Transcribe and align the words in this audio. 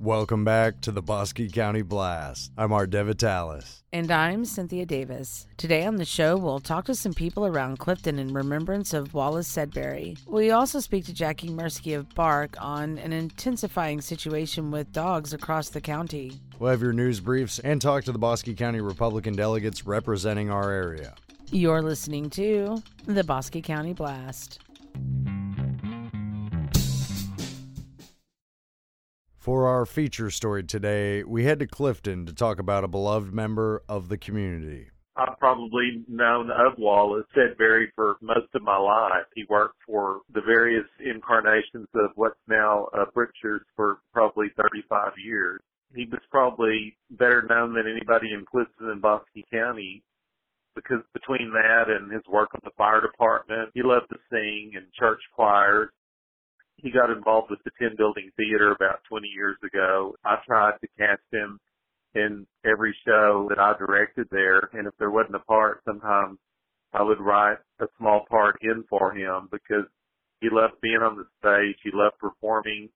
Welcome 0.00 0.44
back 0.44 0.80
to 0.82 0.92
the 0.92 1.02
Bosque 1.02 1.40
County 1.52 1.82
Blast. 1.82 2.52
I'm 2.56 2.72
Art 2.72 2.90
DeVitalis. 2.90 3.82
And 3.92 4.12
I'm 4.12 4.44
Cynthia 4.44 4.86
Davis. 4.86 5.48
Today 5.56 5.84
on 5.86 5.96
the 5.96 6.04
show, 6.04 6.36
we'll 6.36 6.60
talk 6.60 6.84
to 6.84 6.94
some 6.94 7.12
people 7.12 7.44
around 7.44 7.80
Clifton 7.80 8.16
in 8.20 8.32
remembrance 8.32 8.94
of 8.94 9.12
Wallace 9.12 9.52
Sedbury. 9.52 10.16
We 10.28 10.52
also 10.52 10.78
speak 10.78 11.04
to 11.06 11.12
Jackie 11.12 11.48
Mursky 11.48 11.96
of 11.96 12.14
Bark 12.14 12.54
on 12.60 12.98
an 12.98 13.12
intensifying 13.12 14.00
situation 14.00 14.70
with 14.70 14.92
dogs 14.92 15.32
across 15.32 15.70
the 15.70 15.80
county. 15.80 16.34
We'll 16.60 16.70
have 16.70 16.80
your 16.80 16.92
news 16.92 17.18
briefs 17.18 17.58
and 17.58 17.82
talk 17.82 18.04
to 18.04 18.12
the 18.12 18.20
Bosque 18.20 18.56
County 18.56 18.80
Republican 18.80 19.34
delegates 19.34 19.84
representing 19.84 20.48
our 20.48 20.70
area. 20.70 21.16
You're 21.50 21.82
listening 21.82 22.30
to 22.30 22.84
the 23.06 23.24
Bosque 23.24 23.60
County 23.64 23.94
Blast. 23.94 24.60
For 29.48 29.66
our 29.66 29.86
feature 29.86 30.30
story 30.30 30.62
today, 30.62 31.24
we 31.24 31.44
head 31.44 31.60
to 31.60 31.66
Clifton 31.66 32.26
to 32.26 32.34
talk 32.34 32.58
about 32.58 32.84
a 32.84 32.86
beloved 32.86 33.32
member 33.32 33.82
of 33.88 34.10
the 34.10 34.18
community. 34.18 34.90
I've 35.16 35.38
probably 35.38 36.04
known 36.06 36.50
of 36.50 36.76
Wallace 36.76 37.24
Sedbury 37.34 37.86
for 37.94 38.18
most 38.20 38.54
of 38.54 38.60
my 38.60 38.76
life. 38.76 39.24
He 39.34 39.46
worked 39.48 39.78
for 39.86 40.20
the 40.34 40.42
various 40.42 40.84
incarnations 41.00 41.88
of 41.94 42.10
what's 42.16 42.36
now 42.46 42.88
uh, 42.92 43.06
Brookshires 43.16 43.64
for 43.74 44.00
probably 44.12 44.48
35 44.62 45.12
years. 45.24 45.62
He 45.94 46.04
was 46.12 46.20
probably 46.30 46.98
better 47.12 47.46
known 47.48 47.72
than 47.72 47.90
anybody 47.90 48.34
in 48.34 48.44
Clifton 48.44 48.90
and 48.90 49.00
Bosque 49.00 49.24
County 49.50 50.02
because 50.74 51.02
between 51.14 51.52
that 51.52 51.88
and 51.88 52.12
his 52.12 52.22
work 52.28 52.50
on 52.54 52.60
the 52.64 52.70
fire 52.76 53.00
department, 53.00 53.70
he 53.72 53.82
loved 53.82 54.10
to 54.10 54.18
sing 54.30 54.72
and 54.76 54.92
church 54.92 55.20
choirs 55.34 55.88
he 56.78 56.90
got 56.90 57.10
involved 57.10 57.50
with 57.50 57.58
the 57.64 57.70
Tin 57.78 57.96
Building 57.96 58.30
Theater 58.36 58.72
about 58.72 59.00
20 59.08 59.26
years 59.28 59.56
ago. 59.64 60.14
I 60.24 60.36
tried 60.46 60.78
to 60.80 60.88
cast 60.96 61.22
him 61.32 61.58
in 62.14 62.46
every 62.64 62.94
show 63.06 63.46
that 63.48 63.58
I 63.58 63.76
directed 63.78 64.28
there, 64.30 64.70
and 64.72 64.86
if 64.86 64.94
there 64.98 65.10
wasn't 65.10 65.36
a 65.36 65.40
part, 65.40 65.82
sometimes 65.84 66.38
I 66.92 67.02
would 67.02 67.20
write 67.20 67.58
a 67.80 67.86
small 67.98 68.24
part 68.30 68.58
in 68.62 68.84
for 68.88 69.12
him 69.12 69.48
because 69.50 69.86
he 70.40 70.48
loved 70.50 70.80
being 70.80 71.02
on 71.02 71.16
the 71.16 71.26
stage, 71.40 71.76
he 71.82 71.90
loved 71.92 72.18
performing, 72.18 72.88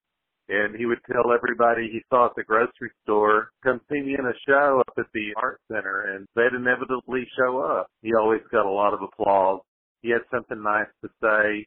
and 0.48 0.76
he 0.76 0.86
would 0.86 1.00
tell 1.10 1.32
everybody 1.32 1.88
he 1.88 2.00
saw 2.08 2.26
at 2.26 2.36
the 2.36 2.44
grocery 2.44 2.90
store, 3.02 3.50
come 3.62 3.80
see 3.90 4.00
me 4.00 4.14
in 4.18 4.26
a 4.26 4.38
show 4.46 4.80
up 4.80 4.94
at 4.96 5.10
the 5.12 5.34
art 5.36 5.60
center, 5.70 6.14
and 6.14 6.26
they'd 6.34 6.56
inevitably 6.56 7.26
show 7.36 7.58
up. 7.58 7.88
He 8.00 8.14
always 8.14 8.42
got 8.50 8.66
a 8.66 8.70
lot 8.70 8.94
of 8.94 9.02
applause. 9.02 9.60
He 10.02 10.10
had 10.10 10.22
something 10.30 10.62
nice 10.62 10.90
to 11.02 11.10
say 11.20 11.66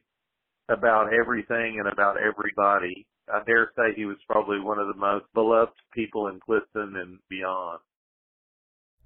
about 0.68 1.12
everything 1.12 1.78
and 1.78 1.88
about 1.88 2.16
everybody. 2.20 3.06
I 3.32 3.42
dare 3.44 3.70
say 3.76 3.94
he 3.94 4.04
was 4.04 4.16
probably 4.28 4.60
one 4.60 4.78
of 4.78 4.88
the 4.88 4.94
most 4.94 5.24
beloved 5.34 5.72
people 5.92 6.28
in 6.28 6.40
Clifton 6.40 6.96
and 6.96 7.18
beyond. 7.28 7.80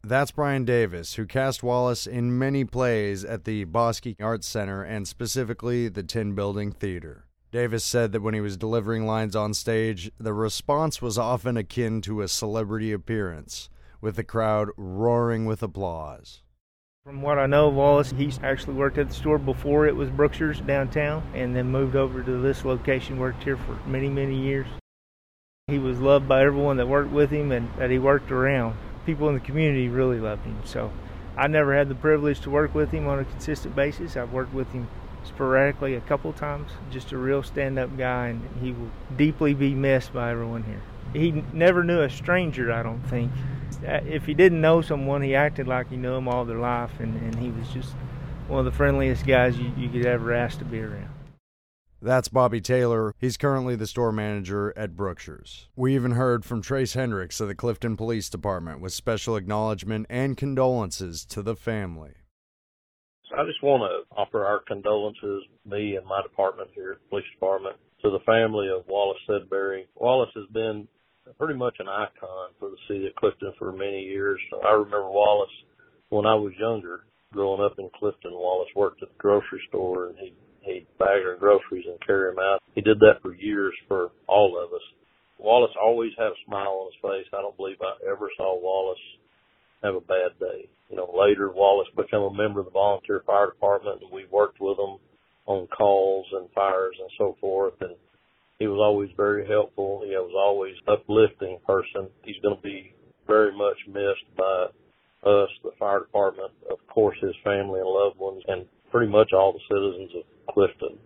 That's 0.03 0.31
Brian 0.31 0.64
Davis, 0.64 1.14
who 1.14 1.27
cast 1.27 1.62
Wallace 1.62 2.06
in 2.06 2.38
many 2.38 2.64
plays 2.64 3.22
at 3.25 3.44
the 3.44 3.64
Bosque 3.64 4.06
Arts 4.19 4.47
Center 4.47 4.83
and 4.83 5.06
specifically 5.06 5.88
the 5.88 6.03
Tin 6.03 6.34
Building 6.34 6.72
Theater. 6.72 7.27
Davis 7.53 7.84
said 7.84 8.12
that 8.12 8.22
when 8.22 8.33
he 8.33 8.41
was 8.41 8.56
delivering 8.56 9.06
lines 9.06 9.34
on 9.34 9.53
stage, 9.53 10.11
the 10.19 10.33
response 10.33 11.03
was 11.03 11.19
often 11.19 11.56
akin 11.56 12.00
to 12.03 12.22
a 12.22 12.28
celebrity 12.28 12.92
appearance, 12.92 13.69
with 14.00 14.16
the 14.16 14.25
crowd 14.25 14.69
roaring 14.77 15.44
with 15.44 15.62
applause. 15.62 16.42
From 17.06 17.23
what 17.23 17.39
I 17.39 17.47
know 17.47 17.69
of 17.69 17.75
Wallace, 17.75 18.11
he's 18.11 18.39
actually 18.43 18.75
worked 18.75 18.98
at 18.98 19.09
the 19.09 19.15
store 19.15 19.39
before 19.39 19.87
it 19.87 19.97
was 19.97 20.11
Brookshire's 20.11 20.61
downtown 20.61 21.23
and 21.34 21.56
then 21.56 21.70
moved 21.70 21.97
over 21.97 22.23
to 22.23 22.43
this 22.43 22.62
location, 22.62 23.19
worked 23.19 23.43
here 23.43 23.56
for 23.56 23.79
many, 23.89 24.11
many 24.11 24.39
years. 24.39 24.67
He 25.69 25.78
was 25.78 25.98
loved 25.98 26.28
by 26.28 26.45
everyone 26.45 26.77
that 26.77 26.89
worked 26.89 27.11
with 27.11 27.31
him 27.31 27.53
and 27.53 27.71
that 27.78 27.91
he 27.91 27.98
worked 27.98 28.31
around. 28.31 28.77
People 29.06 29.31
in 29.31 29.34
the 29.34 29.41
community 29.41 29.89
really 29.89 30.21
loved 30.21 30.45
him. 30.45 30.61
So 30.67 30.93
I 31.39 31.47
never 31.47 31.75
had 31.75 31.89
the 31.89 31.95
privilege 31.95 32.41
to 32.41 32.51
work 32.51 32.75
with 32.75 32.91
him 32.91 33.09
on 33.09 33.19
a 33.19 33.25
consistent 33.25 33.75
basis. 33.75 34.15
I've 34.19 34.34
worked 34.34 34.53
with 34.53 34.71
him 34.72 34.87
sporadically 35.25 35.94
a 35.94 36.03
couple 36.03 36.34
times. 36.34 36.71
Just 36.91 37.12
a 37.12 37.17
real 37.17 37.43
stand 37.43 37.78
up 37.78 37.97
guy, 37.97 38.27
and 38.27 38.47
he 38.61 38.72
will 38.72 38.91
deeply 39.17 39.55
be 39.55 39.75
missed 39.75 40.12
by 40.12 40.32
everyone 40.32 40.65
here. 40.65 40.82
He 41.15 41.43
never 41.55 41.82
knew 41.82 42.03
a 42.03 42.11
stranger, 42.11 42.71
I 42.71 42.82
don't 42.82 43.03
think. 43.09 43.32
Uh, 43.78 44.00
if 44.06 44.26
he 44.26 44.34
didn't 44.34 44.60
know 44.60 44.82
someone, 44.82 45.22
he 45.22 45.34
acted 45.34 45.66
like 45.66 45.88
he 45.91 45.97
knew 45.97 46.14
them 46.14 46.28
all 46.28 46.44
their 46.44 46.58
life, 46.58 46.91
and, 46.98 47.16
and 47.22 47.36
he 47.36 47.50
was 47.50 47.69
just 47.69 47.94
one 48.48 48.58
of 48.58 48.64
the 48.64 48.72
friendliest 48.72 49.26
guys 49.26 49.56
you, 49.58 49.72
you 49.76 49.88
could 49.88 50.06
ever 50.06 50.32
ask 50.32 50.58
to 50.58 50.64
be 50.64 50.81
around. 50.81 51.08
That's 52.03 52.28
Bobby 52.28 52.62
Taylor. 52.62 53.14
He's 53.19 53.36
currently 53.36 53.76
the 53.76 53.86
store 53.86 54.10
manager 54.10 54.72
at 54.75 54.97
Brookshire's. 54.97 55.69
We 55.76 55.94
even 55.94 56.12
heard 56.12 56.47
from 56.47 56.62
Trace 56.62 56.94
Hendricks 56.94 57.41
of 57.41 57.48
the 57.48 57.54
Clifton 57.54 57.97
Police 57.97 58.31
Department 58.31 58.81
with 58.81 58.94
special 58.94 59.36
acknowledgement 59.36 60.06
and 60.08 60.34
condolences 60.34 61.26
to 61.26 61.42
the 61.42 61.54
family. 61.54 62.12
I 63.37 63.44
just 63.44 63.62
want 63.62 63.82
to 63.82 64.16
offer 64.16 64.44
our 64.44 64.60
condolences, 64.66 65.44
me 65.64 65.97
and 65.97 66.06
my 66.06 66.22
department 66.22 66.70
here 66.75 66.92
at 66.92 66.98
the 67.02 67.08
police 67.10 67.26
department, 67.34 67.76
to 68.02 68.10
the 68.10 68.19
family 68.20 68.69
of 68.69 68.88
Wallace 68.88 69.20
Sedbury. 69.28 69.84
Wallace 69.94 70.31
has 70.34 70.47
been 70.52 70.88
pretty 71.39 71.59
much 71.59 71.77
an 71.79 71.89
icon 71.89 72.51
for 72.59 72.71
the 72.71 72.77
city 72.89 73.07
of 73.07 73.15
Clifton 73.15 73.53
for 73.59 73.73
many 73.73 74.03
years. 74.03 74.41
I 74.67 74.73
remember 74.73 75.11
Wallace 75.11 75.51
when 76.09 76.27
I 76.27 76.35
was 76.35 76.53
younger, 76.59 77.05
growing 77.33 77.63
up 77.63 77.79
in 77.79 77.91
Clifton. 77.99 78.33
Wallace 78.33 78.71
worked 78.75 79.03
at 79.03 79.09
the 79.09 79.19
grocery 79.19 79.61
store 79.69 80.09
and 80.09 80.19
he 80.19 80.33
he'd 80.63 80.87
bag 80.99 81.25
our 81.25 81.37
groceries 81.37 81.87
and 81.89 81.99
carry 82.07 82.31
them 82.31 82.39
out. 82.39 82.61
He 82.75 82.83
did 82.83 83.01
that 83.01 83.23
for 83.23 83.35
years 83.35 83.73
for 83.89 84.11
all 84.27 84.63
of 84.63 84.73
us. 84.75 84.83
Wallace 85.39 85.73
always 85.81 86.13
had 86.19 86.27
a 86.27 86.45
smile 86.47 86.85
on 86.85 86.93
his 86.93 87.01
face. 87.01 87.33
I 87.33 87.41
don't 87.41 87.57
believe 87.57 87.81
I 87.81 87.97
ever 88.11 88.29
saw 88.37 88.61
Wallace 88.61 89.01
have 89.83 89.95
a 89.95 90.01
bad 90.01 90.37
day. 90.39 90.69
You 90.91 90.97
know, 90.97 91.11
later 91.17 91.51
Wallace 91.51 91.89
became 91.97 92.21
a 92.21 92.35
member 92.35 92.61
of 92.61 92.67
the 92.67 92.73
volunteer 92.73 93.23
fire 93.25 93.47
department 93.47 94.03
and 94.03 94.12
we 94.12 94.27
worked 94.31 94.61
with 94.61 94.79
him 94.79 94.99
on 95.47 95.67
calls 95.69 96.27
and 96.33 96.51
fires 96.55 96.97
and 97.01 97.11
so 97.17 97.37
forth 97.41 97.75
and 97.81 97.97
he 98.60 98.66
was 98.66 98.78
always 98.78 99.09
very 99.16 99.48
helpful. 99.48 100.03
He 100.04 100.10
was 100.10 100.37
always 100.37 100.75
uplifting 100.87 101.59
person. 101.66 102.09
He's 102.22 102.37
going 102.43 102.56
to 102.56 102.62
be 102.62 102.93
very 103.26 103.56
much 103.56 103.78
missed 103.88 104.28
by 104.37 104.66
us, 105.25 105.48
the 105.65 105.72
fire 105.78 106.00
department, 106.00 106.53
of 106.70 106.76
course, 106.87 107.16
his 107.22 107.34
family 107.43 107.81
and 107.81 107.88
loved 107.88 108.19
ones, 108.19 108.43
and 108.49 108.66
pretty 108.91 109.10
much 109.10 109.32
all 109.32 109.53
the 109.53 109.65
citizens 109.66 110.10
of 110.15 110.54
Clifton. 110.54 110.99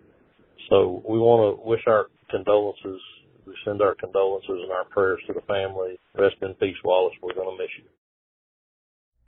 So 0.69 1.03
we 1.09 1.19
want 1.19 1.57
to 1.57 1.65
wish 1.65 1.83
our 1.87 2.07
condolences. 2.29 3.01
We 3.47 3.55
send 3.65 3.83
our 3.83 3.95
condolences 3.95 4.59
and 4.63 4.73
our 4.73 4.85
prayers 4.87 5.21
to 5.29 5.33
the 5.33 5.43
family. 5.43 5.97
Rest 6.19 6.37
in 6.43 6.55
peace, 6.55 6.77
Wallace. 6.85 7.15
We're 7.23 7.35
going 7.35 7.57
to 7.57 7.63
miss 7.63 7.71
you. 7.79 7.85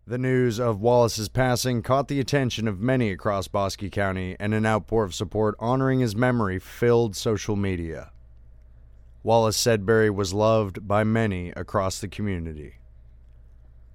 The 0.09 0.19
news 0.19 0.59
of 0.59 0.81
Wallace's 0.81 1.29
passing 1.29 1.83
caught 1.83 2.09
the 2.09 2.21
attention 2.21 2.67
of 2.67 2.81
many 2.81 3.11
across 3.11 3.47
Bosque 3.47 3.91
County, 3.93 4.37
and 4.41 4.53
an 4.53 4.67
outpour 4.67 5.05
of 5.05 5.15
support 5.15 5.55
honoring 5.61 6.01
his 6.01 6.17
memory 6.17 6.59
filled 6.59 7.15
social 7.15 7.55
media. 7.55 8.11
Wallace 9.27 9.57
Sedbury 9.57 10.09
was 10.09 10.33
loved 10.33 10.87
by 10.87 11.03
many 11.03 11.51
across 11.57 11.99
the 11.99 12.07
community. 12.07 12.75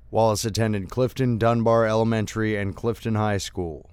Wallace 0.09 0.44
attended 0.44 0.90
Clifton 0.90 1.38
Dunbar 1.38 1.86
Elementary 1.86 2.58
and 2.58 2.75
Clifton 2.75 3.16
High 3.16 3.38
School. 3.38 3.90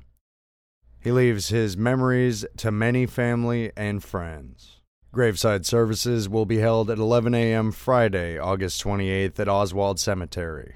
He 0.99 1.13
leaves 1.13 1.51
his 1.51 1.77
memories 1.77 2.45
to 2.57 2.73
many 2.73 3.07
family 3.07 3.71
and 3.77 4.03
friends. 4.03 4.81
Graveside 5.13 5.65
services 5.65 6.29
will 6.29 6.45
be 6.45 6.59
held 6.59 6.91
at 6.91 6.99
11 6.99 7.33
a.m. 7.37 7.71
Friday, 7.71 8.37
August 8.37 8.83
28th 8.83 9.39
at 9.39 9.49
Oswald 9.49 10.01
Cemetery. 10.01 10.75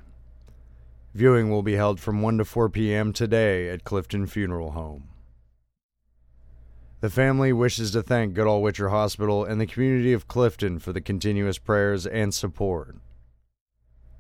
Viewing 1.12 1.50
will 1.50 1.64
be 1.64 1.74
held 1.74 1.98
from 1.98 2.22
1 2.22 2.38
to 2.38 2.44
4 2.44 2.68
p.m. 2.68 3.12
today 3.12 3.68
at 3.68 3.82
Clifton 3.82 4.26
Funeral 4.26 4.70
Home. 4.70 5.08
The 7.02 7.10
family 7.10 7.52
wishes 7.52 7.90
to 7.90 8.02
thank 8.02 8.32
Goodall 8.32 8.62
Witcher 8.62 8.88
Hospital 8.90 9.44
and 9.44 9.60
the 9.60 9.66
community 9.66 10.12
of 10.12 10.28
Clifton 10.28 10.78
for 10.78 10.92
the 10.92 11.00
continuous 11.00 11.58
prayers 11.58 12.06
and 12.06 12.32
support. 12.32 12.94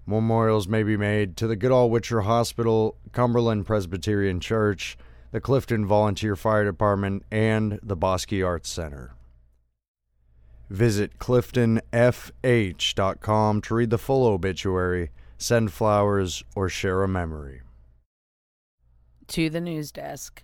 Memorials 0.04 0.66
may 0.66 0.82
be 0.82 0.96
made 0.96 1.36
to 1.36 1.46
the 1.46 1.54
Goodall 1.54 1.90
Witcher 1.90 2.22
Hospital, 2.22 2.96
Cumberland 3.12 3.66
Presbyterian 3.66 4.40
Church, 4.40 4.98
the 5.30 5.40
Clifton 5.40 5.86
Volunteer 5.86 6.34
Fire 6.34 6.64
Department, 6.64 7.22
and 7.30 7.78
the 7.84 7.94
Bosque 7.94 8.32
Arts 8.32 8.68
Center. 8.68 9.14
Visit 10.68 11.20
cliftonfh.com 11.20 13.60
to 13.60 13.74
read 13.76 13.90
the 13.90 13.98
full 13.98 14.26
obituary, 14.26 15.10
send 15.38 15.72
flowers, 15.72 16.42
or 16.56 16.68
share 16.68 17.04
a 17.04 17.08
memory. 17.08 17.60
To 19.28 19.48
the 19.48 19.60
news 19.60 19.92
desk. 19.92 20.42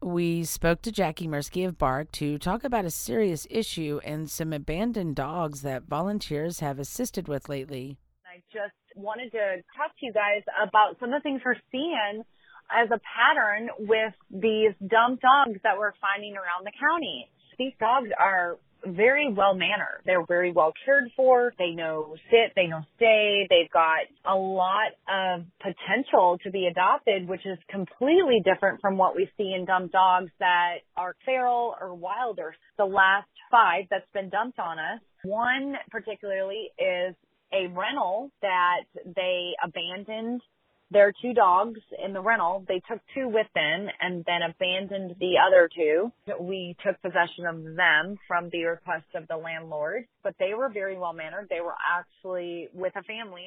We 0.00 0.44
spoke 0.44 0.82
to 0.82 0.92
Jackie 0.92 1.26
Mursky 1.26 1.66
of 1.66 1.76
Bark 1.76 2.12
to 2.12 2.38
talk 2.38 2.62
about 2.62 2.84
a 2.84 2.90
serious 2.90 3.48
issue 3.50 4.00
and 4.04 4.30
some 4.30 4.52
abandoned 4.52 5.16
dogs 5.16 5.62
that 5.62 5.88
volunteers 5.88 6.60
have 6.60 6.78
assisted 6.78 7.26
with 7.26 7.48
lately. 7.48 7.98
I 8.24 8.40
just 8.52 8.74
wanted 8.94 9.32
to 9.32 9.56
talk 9.76 9.90
to 9.98 10.06
you 10.06 10.12
guys 10.12 10.42
about 10.62 11.00
some 11.00 11.12
of 11.12 11.20
the 11.20 11.22
things 11.22 11.42
we're 11.44 11.56
seeing 11.72 12.22
as 12.70 12.88
a 12.92 13.00
pattern 13.02 13.70
with 13.80 14.14
these 14.30 14.72
dumb 14.78 15.18
dogs 15.20 15.58
that 15.64 15.76
we're 15.76 15.94
finding 16.00 16.34
around 16.36 16.64
the 16.64 16.72
county. 16.78 17.28
These 17.58 17.72
dogs 17.80 18.10
are 18.16 18.58
very 18.86 19.32
well 19.32 19.54
mannered. 19.54 20.02
They're 20.04 20.24
very 20.26 20.52
well 20.52 20.72
cared 20.84 21.10
for. 21.16 21.52
They 21.58 21.70
know 21.70 22.16
sit, 22.30 22.52
they 22.54 22.66
know 22.66 22.82
stay. 22.96 23.46
They've 23.50 23.70
got 23.70 24.06
a 24.24 24.36
lot 24.36 24.92
of 25.08 25.44
potential 25.60 26.38
to 26.44 26.50
be 26.50 26.66
adopted, 26.66 27.28
which 27.28 27.44
is 27.44 27.58
completely 27.70 28.42
different 28.44 28.80
from 28.80 28.96
what 28.96 29.16
we 29.16 29.28
see 29.36 29.54
in 29.54 29.64
dump 29.64 29.92
dogs 29.92 30.30
that 30.38 30.78
are 30.96 31.14
feral 31.24 31.74
or 31.80 31.94
wilder. 31.94 32.54
The 32.76 32.84
last 32.84 33.28
five 33.50 33.84
that's 33.90 34.10
been 34.12 34.28
dumped 34.28 34.58
on 34.58 34.78
us, 34.78 35.00
one 35.24 35.74
particularly 35.90 36.70
is 36.78 37.14
a 37.52 37.66
rental 37.68 38.30
that 38.42 38.84
they 39.04 39.52
abandoned 39.64 40.42
their 40.90 41.12
two 41.20 41.34
dogs 41.34 41.80
in 42.02 42.12
the 42.12 42.20
rental. 42.20 42.64
They 42.66 42.80
took 42.88 43.00
two 43.14 43.28
with 43.28 43.46
them 43.54 43.88
and 44.00 44.24
then 44.24 44.40
abandoned 44.42 45.16
the 45.20 45.34
other 45.46 45.68
two. 45.74 46.10
We 46.40 46.76
took 46.84 47.00
possession 47.02 47.46
of 47.46 47.76
them 47.76 48.18
from 48.26 48.48
the 48.50 48.64
request 48.64 49.06
of 49.14 49.28
the 49.28 49.36
landlord, 49.36 50.04
but 50.22 50.34
they 50.38 50.54
were 50.54 50.70
very 50.70 50.98
well 50.98 51.12
mannered. 51.12 51.48
They 51.50 51.60
were 51.60 51.74
actually 51.86 52.68
with 52.72 52.94
a 52.96 53.02
family. 53.02 53.46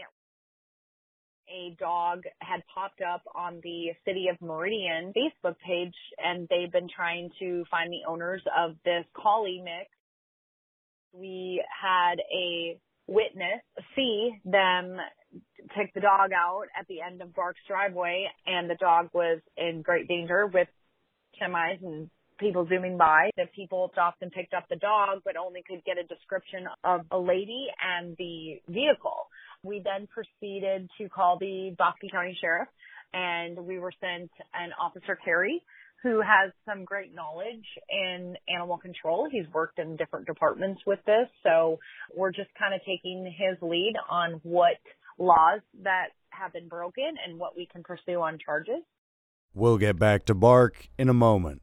A 1.50 1.76
dog 1.80 2.24
had 2.40 2.62
popped 2.74 3.02
up 3.02 3.24
on 3.36 3.60
the 3.64 3.92
City 4.06 4.28
of 4.30 4.40
Meridian 4.42 5.12
Facebook 5.18 5.56
page 5.66 5.96
and 6.18 6.48
they've 6.50 6.72
been 6.72 6.88
trying 6.96 7.30
to 7.40 7.66
find 7.70 7.92
the 7.92 8.08
owners 8.08 8.42
of 8.58 8.76
this 8.86 9.04
collie 9.14 9.62
mix. 9.64 9.90
We 11.12 11.62
had 11.82 12.16
a 12.34 12.78
witness 13.08 13.62
see 13.96 14.32
them 14.46 14.98
take 15.77 15.94
the 15.94 16.01
dog 16.01 16.31
out 16.35 16.65
at 16.77 16.88
the 16.88 17.01
end 17.01 17.21
of 17.21 17.33
Bark's 17.35 17.59
driveway 17.68 18.27
and 18.45 18.69
the 18.69 18.75
dog 18.75 19.09
was 19.13 19.39
in 19.57 19.81
great 19.81 20.07
danger 20.07 20.47
with 20.47 20.68
semis 21.41 21.81
and 21.83 22.09
people 22.39 22.68
zooming 22.68 22.97
by. 22.97 23.29
The 23.38 23.45
people 23.56 23.89
stopped 23.94 24.21
and 24.21 24.31
picked 24.31 24.53
up 24.53 24.65
the 24.69 24.75
dog 24.75 25.21
but 25.23 25.38
only 25.38 25.63
could 25.68 25.83
get 25.85 25.97
a 25.97 26.03
description 26.03 26.68
of 26.83 27.01
a 27.12 27.18
lady 27.18 27.68
and 27.81 28.15
the 28.18 28.62
vehicle. 28.68 29.27
We 29.63 29.81
then 29.83 30.07
proceeded 30.07 30.89
to 30.97 31.09
call 31.09 31.38
the 31.39 31.75
Bosque 31.77 32.01
County 32.12 32.38
Sheriff 32.39 32.68
and 33.13 33.57
we 33.65 33.79
were 33.79 33.91
sent 34.00 34.31
an 34.53 34.71
officer 34.79 35.18
Carey 35.23 35.62
who 36.03 36.19
has 36.19 36.51
some 36.65 36.83
great 36.83 37.13
knowledge 37.13 37.65
in 37.89 38.35
animal 38.50 38.77
control. 38.77 39.27
He's 39.31 39.45
worked 39.53 39.77
in 39.77 39.97
different 39.97 40.25
departments 40.25 40.81
with 40.85 41.00
this. 41.06 41.27
So 41.44 41.79
we're 42.15 42.31
just 42.31 42.50
kind 42.57 42.73
of 42.73 42.81
taking 42.85 43.25
his 43.25 43.57
lead 43.62 43.94
on 44.09 44.39
what 44.44 44.77
laws 45.21 45.62
that 45.83 46.09
have 46.31 46.51
been 46.51 46.68
broken 46.68 47.15
and 47.25 47.39
what 47.39 47.56
we 47.56 47.65
can 47.65 47.83
pursue 47.83 48.21
on 48.21 48.39
charges. 48.44 48.81
We'll 49.53 49.77
get 49.77 50.00
back 50.00 50.25
to 50.25 50.33
Bark 50.33 50.89
in 50.97 51.09
a 51.09 51.13
moment. 51.13 51.62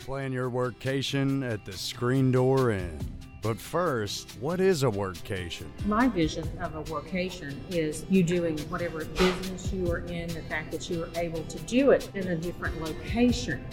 Plan 0.00 0.32
your 0.32 0.50
workcation 0.50 1.48
at 1.48 1.64
the 1.64 1.72
Screen 1.72 2.32
Door 2.32 2.72
Inn. 2.72 2.98
But 3.42 3.60
first, 3.60 4.36
what 4.40 4.60
is 4.60 4.82
a 4.82 4.86
workcation? 4.86 5.66
My 5.86 6.08
vision 6.08 6.48
of 6.60 6.74
a 6.74 6.82
workcation 6.84 7.54
is 7.70 8.04
you 8.08 8.24
doing 8.24 8.58
whatever 8.70 9.04
business 9.04 9.72
you 9.72 9.88
are 9.90 9.98
in, 10.06 10.28
the 10.28 10.42
fact 10.42 10.72
that 10.72 10.90
you 10.90 11.04
are 11.04 11.10
able 11.14 11.44
to 11.44 11.58
do 11.60 11.92
it 11.92 12.10
in 12.14 12.26
a 12.28 12.36
different 12.36 12.80
location. 12.80 13.64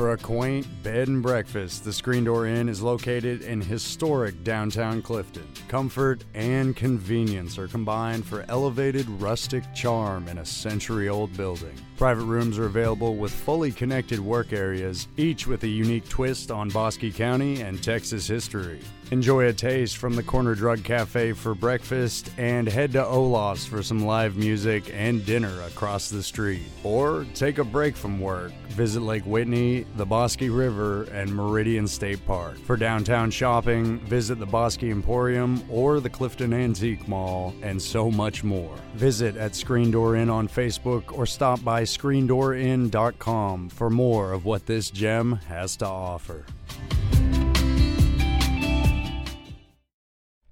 For 0.00 0.12
a 0.12 0.16
quaint 0.16 0.66
bed 0.82 1.08
and 1.08 1.22
breakfast, 1.22 1.84
the 1.84 1.92
Screen 1.92 2.24
Door 2.24 2.46
Inn 2.46 2.70
is 2.70 2.80
located 2.80 3.42
in 3.42 3.60
historic 3.60 4.42
downtown 4.42 5.02
Clifton. 5.02 5.46
Comfort 5.68 6.24
and 6.32 6.74
convenience 6.74 7.58
are 7.58 7.68
combined 7.68 8.24
for 8.24 8.46
elevated 8.48 9.06
rustic 9.20 9.62
charm 9.74 10.26
in 10.28 10.38
a 10.38 10.44
century 10.46 11.10
old 11.10 11.36
building. 11.36 11.74
Private 11.98 12.24
rooms 12.24 12.56
are 12.56 12.64
available 12.64 13.16
with 13.16 13.30
fully 13.30 13.72
connected 13.72 14.18
work 14.18 14.54
areas, 14.54 15.06
each 15.18 15.46
with 15.46 15.64
a 15.64 15.68
unique 15.68 16.08
twist 16.08 16.50
on 16.50 16.70
Bosque 16.70 17.12
County 17.14 17.60
and 17.60 17.82
Texas 17.82 18.26
history. 18.26 18.80
Enjoy 19.10 19.46
a 19.46 19.52
taste 19.52 19.96
from 19.96 20.14
the 20.14 20.22
Corner 20.22 20.54
Drug 20.54 20.84
Cafe 20.84 21.32
for 21.32 21.52
breakfast 21.52 22.30
and 22.38 22.68
head 22.68 22.92
to 22.92 23.04
Olaf's 23.04 23.66
for 23.66 23.82
some 23.82 24.06
live 24.06 24.36
music 24.36 24.88
and 24.94 25.26
dinner 25.26 25.62
across 25.62 26.10
the 26.10 26.22
street. 26.22 26.62
Or 26.84 27.26
take 27.34 27.58
a 27.58 27.64
break 27.64 27.96
from 27.96 28.20
work. 28.20 28.52
Visit 28.68 29.00
Lake 29.00 29.24
Whitney, 29.24 29.84
the 29.96 30.06
Bosque 30.06 30.42
River, 30.42 31.08
and 31.12 31.34
Meridian 31.34 31.88
State 31.88 32.24
Park. 32.24 32.56
For 32.58 32.76
downtown 32.76 33.32
shopping, 33.32 33.98
visit 34.00 34.38
the 34.38 34.46
Bosque 34.46 34.84
Emporium 34.84 35.60
or 35.68 35.98
the 35.98 36.08
Clifton 36.08 36.52
Antique 36.52 37.08
Mall, 37.08 37.52
and 37.62 37.82
so 37.82 38.12
much 38.12 38.44
more. 38.44 38.76
Visit 38.94 39.36
at 39.36 39.56
Screen 39.56 39.90
Door 39.90 40.16
Inn 40.16 40.30
on 40.30 40.46
Facebook 40.46 41.12
or 41.12 41.26
stop 41.26 41.64
by 41.64 41.82
screendoorin.com 41.82 43.70
for 43.70 43.90
more 43.90 44.32
of 44.32 44.44
what 44.44 44.66
this 44.66 44.88
gem 44.88 45.32
has 45.48 45.74
to 45.78 45.86
offer. 45.86 46.44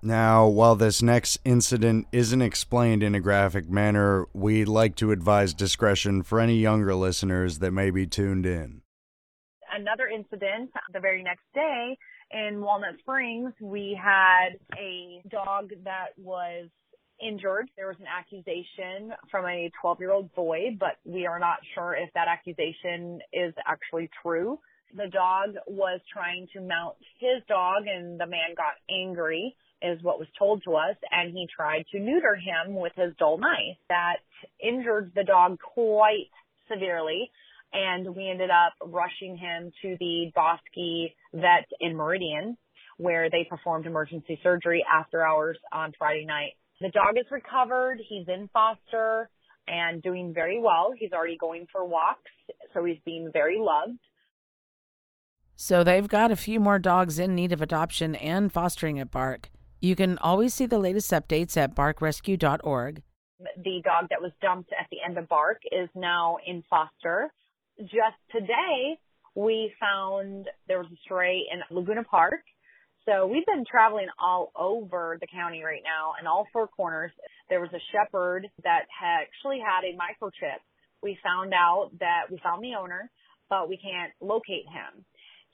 Now, 0.08 0.48
while 0.48 0.74
this 0.74 1.02
next 1.02 1.38
incident 1.44 2.06
isn't 2.12 2.40
explained 2.40 3.02
in 3.02 3.14
a 3.14 3.20
graphic 3.20 3.68
manner, 3.68 4.26
we'd 4.32 4.66
like 4.66 4.96
to 4.96 5.12
advise 5.12 5.52
discretion 5.52 6.22
for 6.22 6.40
any 6.40 6.56
younger 6.56 6.94
listeners 6.94 7.58
that 7.58 7.72
may 7.72 7.90
be 7.90 8.06
tuned 8.06 8.46
in. 8.46 8.80
Another 9.70 10.08
incident 10.08 10.70
the 10.94 11.00
very 11.00 11.22
next 11.22 11.44
day 11.52 11.98
in 12.30 12.62
Walnut 12.62 12.98
Springs, 13.00 13.52
we 13.60 14.00
had 14.02 14.56
a 14.78 15.20
dog 15.28 15.72
that 15.84 16.16
was 16.16 16.70
injured. 17.22 17.68
There 17.76 17.88
was 17.88 18.00
an 18.00 18.06
accusation 18.06 19.12
from 19.30 19.44
a 19.44 19.70
12 19.78 20.00
year 20.00 20.12
old 20.12 20.34
boy, 20.34 20.74
but 20.80 20.96
we 21.04 21.26
are 21.26 21.38
not 21.38 21.58
sure 21.74 21.94
if 21.94 22.08
that 22.14 22.28
accusation 22.28 23.20
is 23.34 23.52
actually 23.66 24.08
true. 24.22 24.58
The 24.96 25.08
dog 25.08 25.56
was 25.66 26.00
trying 26.10 26.48
to 26.54 26.62
mount 26.62 26.96
his 27.20 27.42
dog 27.46 27.82
and 27.86 28.18
the 28.18 28.26
man 28.26 28.54
got 28.56 28.72
angry 28.88 29.54
is 29.82 30.02
what 30.02 30.18
was 30.18 30.28
told 30.38 30.62
to 30.64 30.74
us 30.74 30.96
and 31.10 31.32
he 31.32 31.46
tried 31.54 31.84
to 31.92 31.98
neuter 31.98 32.34
him 32.34 32.74
with 32.74 32.92
his 32.96 33.12
dull 33.18 33.38
knife 33.38 33.76
that 33.88 34.16
injured 34.62 35.12
the 35.14 35.24
dog 35.24 35.58
quite 35.60 36.30
severely 36.70 37.30
and 37.72 38.14
we 38.16 38.28
ended 38.30 38.50
up 38.50 38.72
rushing 38.86 39.36
him 39.36 39.70
to 39.82 39.96
the 40.00 40.32
Bosque 40.34 41.12
vet 41.32 41.68
in 41.80 41.96
Meridian 41.96 42.56
where 42.96 43.30
they 43.30 43.46
performed 43.48 43.86
emergency 43.86 44.38
surgery 44.42 44.84
after 44.92 45.24
hours 45.24 45.56
on 45.72 45.92
Friday 45.96 46.24
night. 46.24 46.52
The 46.80 46.90
dog 46.90 47.16
is 47.18 47.26
recovered. 47.30 48.00
He's 48.08 48.26
in 48.28 48.48
foster 48.52 49.30
and 49.68 50.02
doing 50.02 50.34
very 50.34 50.60
well. 50.60 50.92
He's 50.96 51.12
already 51.12 51.36
going 51.36 51.66
for 51.70 51.84
walks, 51.84 52.30
so 52.74 52.84
he's 52.84 52.98
being 53.04 53.30
very 53.32 53.58
loved. 53.58 53.98
So 55.54 55.82
they've 55.82 56.08
got 56.08 56.30
a 56.30 56.36
few 56.36 56.60
more 56.60 56.78
dogs 56.78 57.18
in 57.18 57.34
need 57.34 57.52
of 57.52 57.60
adoption 57.60 58.14
and 58.14 58.52
fostering 58.52 58.98
at 58.98 59.10
Bark. 59.10 59.50
You 59.80 59.94
can 59.94 60.18
always 60.18 60.54
see 60.54 60.66
the 60.66 60.78
latest 60.78 61.10
updates 61.12 61.56
at 61.56 61.74
barkrescue.org. 61.76 63.02
The 63.38 63.80
dog 63.84 64.06
that 64.10 64.20
was 64.20 64.32
dumped 64.42 64.72
at 64.72 64.88
the 64.90 64.98
end 65.06 65.16
of 65.18 65.28
Bark 65.28 65.60
is 65.70 65.88
now 65.94 66.38
in 66.44 66.64
foster. 66.68 67.32
Just 67.78 68.18
today, 68.32 68.98
we 69.36 69.72
found 69.78 70.48
there 70.66 70.78
was 70.78 70.88
a 70.92 70.98
stray 71.04 71.42
in 71.52 71.60
Laguna 71.70 72.02
Park. 72.02 72.40
So 73.04 73.26
we've 73.26 73.46
been 73.46 73.64
traveling 73.70 74.08
all 74.18 74.50
over 74.56 75.16
the 75.20 75.28
county 75.28 75.62
right 75.62 75.82
now 75.84 76.14
in 76.20 76.26
all 76.26 76.48
four 76.52 76.66
corners. 76.66 77.12
There 77.48 77.60
was 77.60 77.70
a 77.72 77.80
shepherd 77.92 78.48
that 78.64 78.86
had 78.90 79.22
actually 79.22 79.60
had 79.60 79.84
a 79.86 79.94
microchip. 79.94 80.58
We 81.02 81.16
found 81.22 81.54
out 81.54 81.90
that 82.00 82.24
we 82.30 82.40
found 82.42 82.64
the 82.64 82.74
owner, 82.74 83.08
but 83.48 83.68
we 83.68 83.76
can't 83.76 84.12
locate 84.20 84.66
him. 84.66 85.04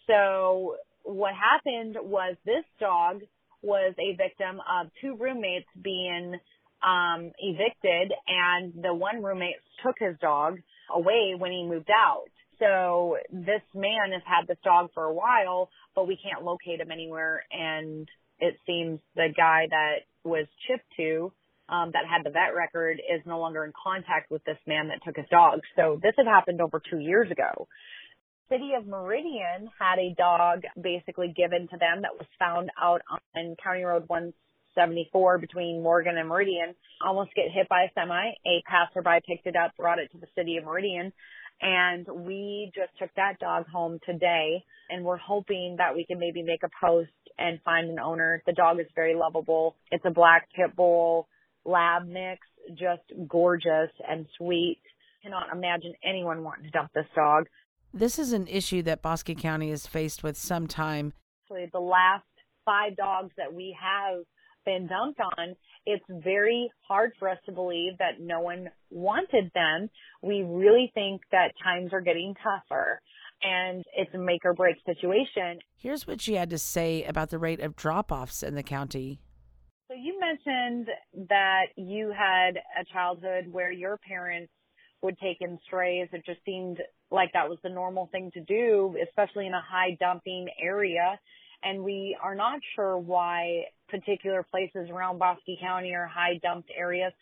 So 0.07 0.77
what 1.03 1.35
happened 1.35 1.97
was 2.01 2.37
this 2.47 2.65
dog 2.81 3.21
was 3.65 3.95
a 3.99 4.17
victim 4.17 4.61
of 4.61 4.91
two 5.01 5.17
roommates 5.17 5.67
being 5.81 6.39
um, 6.85 7.33
evicted, 7.39 8.13
and 8.29 8.75
the 8.83 8.95
one 8.95 9.23
roommate 9.23 9.57
took 9.85 9.97
his 9.99 10.17
dog 10.21 10.59
away 10.95 11.35
when 11.37 11.51
he 11.51 11.65
moved 11.67 11.91
out. 11.91 12.29
So 12.59 13.17
this 13.33 13.63
man 13.75 14.13
has 14.13 14.23
had 14.25 14.47
this 14.47 14.59
dog 14.63 14.91
for 14.95 15.05
a 15.05 15.15
while, 15.15 15.71
but 15.95 16.07
we 16.07 16.17
can't 16.17 16.45
locate 16.45 16.81
him 16.81 16.91
anywhere. 16.91 17.43
And 17.51 18.09
it 18.39 18.57
seems 18.67 19.01
the 19.17 19.29
guy 19.37 19.67
that 19.71 20.05
was 20.25 20.47
chipped 20.69 20.87
to, 20.99 21.33
um, 21.69 21.91
that 21.93 22.05
had 22.09 22.25
the 22.25 22.31
vet 22.31 22.55
record, 22.55 23.01
is 23.01 23.23
no 23.27 23.41
longer 23.41 23.65
in 23.65 23.73
contact 23.83 24.31
with 24.31 24.45
this 24.45 24.59
man 24.67 24.89
that 24.89 25.01
took 25.05 25.17
his 25.17 25.27
dog. 25.31 25.61
So 25.77 25.99
this 26.03 26.15
had 26.17 26.27
happened 26.27 26.61
over 26.61 26.81
two 26.91 26.99
years 26.99 27.31
ago. 27.31 27.67
City 28.49 28.73
of 28.79 28.87
Meridian 28.87 29.71
had 29.79 29.99
a 29.99 30.15
dog 30.17 30.63
basically 30.81 31.33
given 31.35 31.69
to 31.69 31.77
them 31.79 32.03
that 32.03 32.17
was 32.19 32.27
found 32.39 32.71
out 32.81 33.01
on 33.37 33.57
County 33.63 33.83
Road 33.83 34.05
174 34.07 35.39
between 35.39 35.83
Morgan 35.83 36.19
and 36.19 36.29
Meridian. 36.29 36.75
Almost 37.05 37.35
get 37.35 37.47
hit 37.53 37.69
by 37.69 37.85
a 37.85 37.89
semi. 37.95 38.33
A 38.47 38.63
passerby 38.69 39.21
picked 39.27 39.47
it 39.47 39.57
up, 39.57 39.77
brought 39.77 39.99
it 39.99 40.13
to 40.13 40.19
the 40.19 40.27
City 40.37 40.59
of 40.59 40.65
Meridian, 40.65 41.13
and 41.61 42.07
we 42.07 42.71
just 42.75 42.91
took 42.99 43.11
that 43.17 43.39
dog 43.41 43.67
home 43.67 43.99
today. 44.05 44.63
And 44.91 45.05
we're 45.05 45.17
hoping 45.17 45.77
that 45.79 45.95
we 45.95 46.05
can 46.05 46.19
maybe 46.19 46.43
make 46.43 46.63
a 46.63 46.69
post 46.85 47.11
and 47.39 47.59
find 47.65 47.89
an 47.89 47.99
owner. 47.99 48.43
The 48.45 48.53
dog 48.53 48.79
is 48.81 48.87
very 48.95 49.15
lovable. 49.15 49.77
It's 49.91 50.05
a 50.05 50.11
black 50.11 50.49
pit 50.55 50.77
bull 50.77 51.29
lab 51.65 52.07
mix, 52.07 52.47
just 52.75 53.03
gorgeous 53.27 53.91
and 54.07 54.27
sweet. 54.37 54.81
Cannot 55.23 55.51
imagine 55.51 55.95
anyone 56.05 56.45
wanting 56.45 56.65
to 56.65 56.71
dump 56.71 56.91
this 56.95 57.07
dog. 57.15 57.47
This 57.97 58.19
is 58.19 58.33
an 58.33 58.49
issue 58.49 58.83
that 58.83 59.03
Bosque 59.03 59.37
County 59.39 59.71
has 59.71 59.87
faced 59.87 60.25
with 60.25 60.37
some 60.37 60.67
time. 60.67 61.13
The 61.49 61.79
last 61.79 62.25
five 62.65 62.97
dogs 62.97 63.31
that 63.37 63.55
we 63.55 63.77
have 63.81 64.25
been 64.65 64.89
dumped 64.89 65.21
on, 65.21 65.55
it's 65.87 66.05
very 66.09 66.73
hard 66.89 67.13
for 67.21 67.29
us 67.29 67.39
to 67.47 67.53
believe 67.53 67.97
that 68.01 68.19
no 68.19 68.41
one 68.41 68.71
wanted 68.91 69.53
them. 69.55 69.89
We 70.23 70.43
really 70.43 70.91
think 70.93 71.21
that 71.31 71.53
times 71.63 71.93
are 71.93 72.01
getting 72.01 72.35
tougher 72.43 73.01
and 73.43 73.85
it's 73.97 74.13
a 74.13 74.19
make 74.19 74.45
or 74.45 74.55
break 74.55 74.75
situation. 74.85 75.61
Here's 75.77 76.05
what 76.05 76.21
she 76.21 76.35
had 76.35 76.51
to 76.51 76.59
say 76.59 77.05
about 77.05 77.31
the 77.31 77.39
rate 77.39 77.61
of 77.61 77.77
drop 77.77 78.11
offs 78.11 78.43
in 78.43 78.57
the 78.57 78.65
county. 78.65 79.21
So 79.87 79.95
you 79.95 80.19
mentioned 80.19 80.89
that 81.29 81.67
you 81.77 82.13
had 82.17 82.57
a 82.57 82.85
childhood 82.93 83.45
where 83.53 83.71
your 83.71 83.99
parents 83.99 84.51
would 85.03 85.19
take 85.19 85.37
in 85.41 85.59
strays. 85.65 86.09
It 86.13 86.25
just 86.27 86.41
seemed 86.45 86.79
like 87.15 87.33
that 87.33 87.49
was 87.49 87.59
the 87.63 87.71
normal 87.71 88.09
thing 88.13 88.31
to 88.35 88.41
do, 88.41 88.97
especially 89.09 89.47
in 89.47 89.55
a 89.55 89.61
high 89.61 89.97
dumping 89.99 90.49
area. 90.61 91.19
And 91.63 91.83
we 91.83 92.17
are 92.23 92.35
not 92.35 92.61
sure 92.75 92.99
why 92.99 93.65
particular 93.89 94.43
places 94.43 94.91
around 94.91 95.19
Bosque 95.19 95.41
County 95.61 95.95
are 95.95 96.07
high 96.07 96.39
dumped 96.43 96.71
areas. 96.77 97.13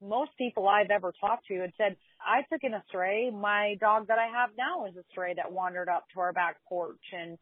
Most 0.00 0.30
people 0.38 0.68
I've 0.68 0.90
ever 0.90 1.12
talked 1.20 1.46
to 1.48 1.60
had 1.60 1.72
said, 1.76 1.96
I 2.20 2.42
took 2.52 2.62
in 2.62 2.74
a 2.74 2.82
stray. 2.88 3.30
My 3.30 3.76
dog 3.80 4.08
that 4.08 4.18
I 4.18 4.26
have 4.26 4.50
now 4.56 4.86
is 4.86 4.96
a 4.96 5.04
stray 5.10 5.34
that 5.34 5.50
wandered 5.50 5.88
up 5.88 6.04
to 6.14 6.20
our 6.20 6.32
back 6.32 6.56
porch 6.68 7.00
and 7.12 7.38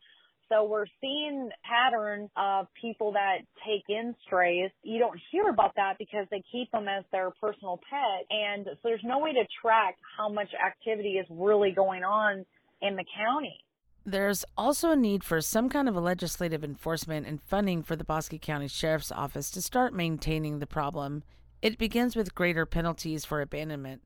so 0.48 0.64
we're 0.64 0.86
seeing 1.00 1.50
pattern 1.64 2.28
of 2.36 2.66
people 2.80 3.12
that 3.12 3.38
take 3.66 3.84
in 3.88 4.14
strays. 4.26 4.70
You 4.82 4.98
don't 4.98 5.18
hear 5.30 5.48
about 5.48 5.72
that 5.76 5.94
because 5.98 6.26
they 6.30 6.42
keep 6.52 6.70
them 6.70 6.86
as 6.88 7.04
their 7.12 7.30
personal 7.40 7.80
pet. 7.88 8.26
And 8.30 8.66
so 8.66 8.78
there's 8.84 9.04
no 9.04 9.18
way 9.18 9.32
to 9.32 9.44
track 9.62 9.96
how 10.16 10.28
much 10.28 10.48
activity 10.64 11.14
is 11.14 11.26
really 11.30 11.70
going 11.70 12.04
on 12.04 12.44
in 12.82 12.96
the 12.96 13.04
county. 13.16 13.58
There's 14.06 14.44
also 14.56 14.90
a 14.90 14.96
need 14.96 15.24
for 15.24 15.40
some 15.40 15.70
kind 15.70 15.88
of 15.88 15.96
a 15.96 16.00
legislative 16.00 16.62
enforcement 16.62 17.26
and 17.26 17.40
funding 17.40 17.82
for 17.82 17.96
the 17.96 18.04
Bosque 18.04 18.38
County 18.42 18.68
Sheriff's 18.68 19.10
Office 19.10 19.50
to 19.52 19.62
start 19.62 19.94
maintaining 19.94 20.58
the 20.58 20.66
problem. 20.66 21.22
It 21.62 21.78
begins 21.78 22.14
with 22.14 22.34
greater 22.34 22.66
penalties 22.66 23.24
for 23.24 23.40
abandonment. 23.40 24.02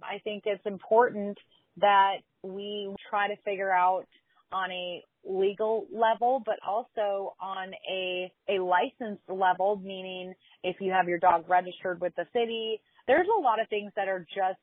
I 0.00 0.18
think 0.22 0.44
it's 0.46 0.64
important 0.64 1.36
that 1.78 2.18
we 2.44 2.94
try 3.08 3.26
to 3.26 3.36
figure 3.42 3.72
out 3.72 4.06
on 4.52 4.70
a 4.70 5.02
legal 5.24 5.86
level, 5.92 6.42
but 6.44 6.56
also 6.66 7.34
on 7.40 7.72
a, 7.90 8.32
a 8.48 8.62
licensed 8.62 9.22
level, 9.28 9.80
meaning 9.82 10.34
if 10.62 10.76
you 10.80 10.92
have 10.92 11.08
your 11.08 11.18
dog 11.18 11.44
registered 11.48 12.00
with 12.00 12.14
the 12.16 12.26
city, 12.32 12.80
there's 13.06 13.26
a 13.38 13.40
lot 13.40 13.60
of 13.60 13.68
things 13.68 13.92
that 13.96 14.08
are 14.08 14.20
just 14.20 14.60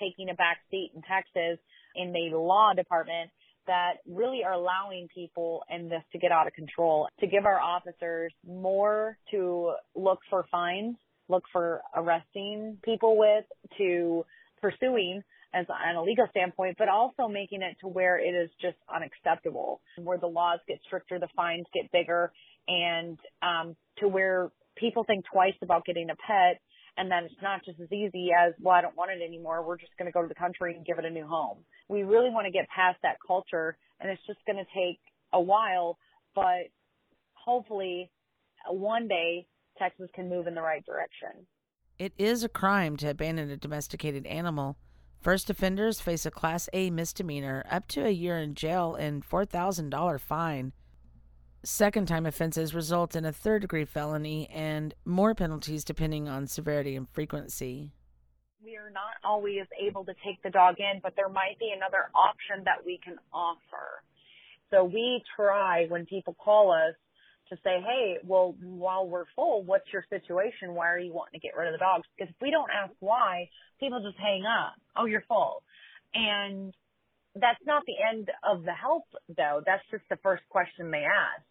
taking 0.00 0.30
a 0.30 0.34
back 0.34 0.58
seat 0.70 0.92
in 0.94 1.02
Texas 1.02 1.58
in 1.94 2.12
the 2.12 2.36
law 2.36 2.72
department 2.74 3.30
that 3.66 3.94
really 4.08 4.42
are 4.44 4.52
allowing 4.52 5.08
people 5.12 5.62
in 5.74 5.88
this 5.88 6.02
to 6.12 6.18
get 6.18 6.30
out 6.30 6.46
of 6.46 6.52
control, 6.52 7.08
to 7.20 7.26
give 7.26 7.44
our 7.44 7.60
officers 7.60 8.32
more 8.46 9.18
to 9.30 9.72
look 9.94 10.20
for 10.30 10.44
fines, 10.50 10.96
look 11.28 11.42
for 11.52 11.80
arresting 11.96 12.78
people 12.84 13.18
with, 13.18 13.44
to 13.78 14.24
pursuing 14.60 15.22
as 15.54 15.66
on 15.68 15.96
a 15.96 16.02
legal 16.02 16.26
standpoint, 16.30 16.76
but 16.78 16.88
also 16.88 17.28
making 17.28 17.62
it 17.62 17.76
to 17.80 17.88
where 17.88 18.18
it 18.18 18.34
is 18.34 18.50
just 18.60 18.76
unacceptable, 18.94 19.80
where 19.96 20.18
the 20.18 20.26
laws 20.26 20.60
get 20.68 20.78
stricter, 20.86 21.18
the 21.18 21.28
fines 21.34 21.66
get 21.72 21.90
bigger, 21.92 22.32
and 22.68 23.18
um, 23.42 23.76
to 23.98 24.08
where 24.08 24.50
people 24.76 25.04
think 25.04 25.24
twice 25.32 25.54
about 25.62 25.84
getting 25.84 26.10
a 26.10 26.16
pet, 26.16 26.60
and 26.98 27.10
then 27.10 27.24
it's 27.24 27.42
not 27.42 27.64
just 27.64 27.80
as 27.80 27.90
easy 27.92 28.30
as, 28.32 28.54
well, 28.60 28.74
I 28.74 28.80
don't 28.80 28.96
want 28.96 29.10
it 29.10 29.22
anymore. 29.22 29.62
We're 29.62 29.78
just 29.78 29.96
going 29.98 30.06
to 30.06 30.12
go 30.12 30.22
to 30.22 30.28
the 30.28 30.34
country 30.34 30.74
and 30.74 30.84
give 30.84 30.98
it 30.98 31.04
a 31.04 31.10
new 31.10 31.26
home. 31.26 31.58
We 31.88 32.02
really 32.02 32.30
want 32.30 32.46
to 32.46 32.50
get 32.50 32.66
past 32.74 32.98
that 33.02 33.16
culture, 33.26 33.76
and 34.00 34.10
it's 34.10 34.22
just 34.26 34.38
going 34.46 34.58
to 34.58 34.64
take 34.74 34.98
a 35.32 35.40
while, 35.40 35.98
but 36.34 36.68
hopefully 37.34 38.10
one 38.68 39.08
day 39.08 39.46
Texas 39.78 40.08
can 40.14 40.28
move 40.28 40.46
in 40.46 40.54
the 40.54 40.62
right 40.62 40.84
direction. 40.84 41.46
It 41.98 42.12
is 42.18 42.44
a 42.44 42.48
crime 42.48 42.96
to 42.98 43.10
abandon 43.10 43.50
a 43.50 43.56
domesticated 43.56 44.26
animal. 44.26 44.76
First 45.20 45.50
offenders 45.50 46.00
face 46.00 46.24
a 46.24 46.30
Class 46.30 46.68
A 46.72 46.90
misdemeanor, 46.90 47.64
up 47.70 47.88
to 47.88 48.06
a 48.06 48.10
year 48.10 48.38
in 48.38 48.54
jail, 48.54 48.94
and 48.94 49.28
$4,000 49.28 50.20
fine. 50.20 50.72
Second 51.64 52.06
time 52.06 52.26
offenses 52.26 52.74
result 52.74 53.16
in 53.16 53.24
a 53.24 53.32
third 53.32 53.62
degree 53.62 53.84
felony 53.84 54.48
and 54.50 54.94
more 55.04 55.34
penalties 55.34 55.82
depending 55.82 56.28
on 56.28 56.46
severity 56.46 56.94
and 56.94 57.08
frequency. 57.08 57.92
We 58.64 58.76
are 58.76 58.90
not 58.90 59.14
always 59.24 59.64
able 59.80 60.04
to 60.04 60.14
take 60.24 60.40
the 60.44 60.50
dog 60.50 60.76
in, 60.78 61.00
but 61.02 61.14
there 61.16 61.28
might 61.28 61.58
be 61.58 61.72
another 61.74 62.08
option 62.14 62.62
that 62.64 62.86
we 62.86 63.00
can 63.02 63.16
offer. 63.32 64.02
So 64.70 64.84
we 64.84 65.22
try 65.34 65.86
when 65.88 66.06
people 66.06 66.34
call 66.34 66.70
us 66.70 66.94
to 67.50 67.56
say, 67.62 67.80
hey, 67.84 68.18
well, 68.24 68.54
while 68.60 69.06
we're 69.06 69.24
full, 69.34 69.62
what's 69.62 69.92
your 69.92 70.04
situation? 70.10 70.74
Why 70.74 70.90
are 70.90 70.98
you 70.98 71.12
wanting 71.12 71.40
to 71.40 71.46
get 71.46 71.56
rid 71.56 71.68
of 71.68 71.74
the 71.74 71.78
dogs? 71.78 72.06
Because 72.16 72.30
if 72.30 72.40
we 72.40 72.50
don't 72.50 72.70
ask 72.70 72.92
why, 73.00 73.48
people 73.78 74.00
just 74.02 74.18
hang 74.18 74.44
up. 74.44 74.74
Oh, 74.96 75.06
you're 75.06 75.24
full. 75.28 75.62
And 76.14 76.74
that's 77.34 77.60
not 77.66 77.84
the 77.86 77.94
end 78.10 78.30
of 78.42 78.64
the 78.64 78.72
help, 78.72 79.04
though. 79.28 79.62
That's 79.64 79.82
just 79.90 80.04
the 80.10 80.16
first 80.22 80.42
question 80.48 80.90
they 80.90 81.04
ask. 81.04 81.42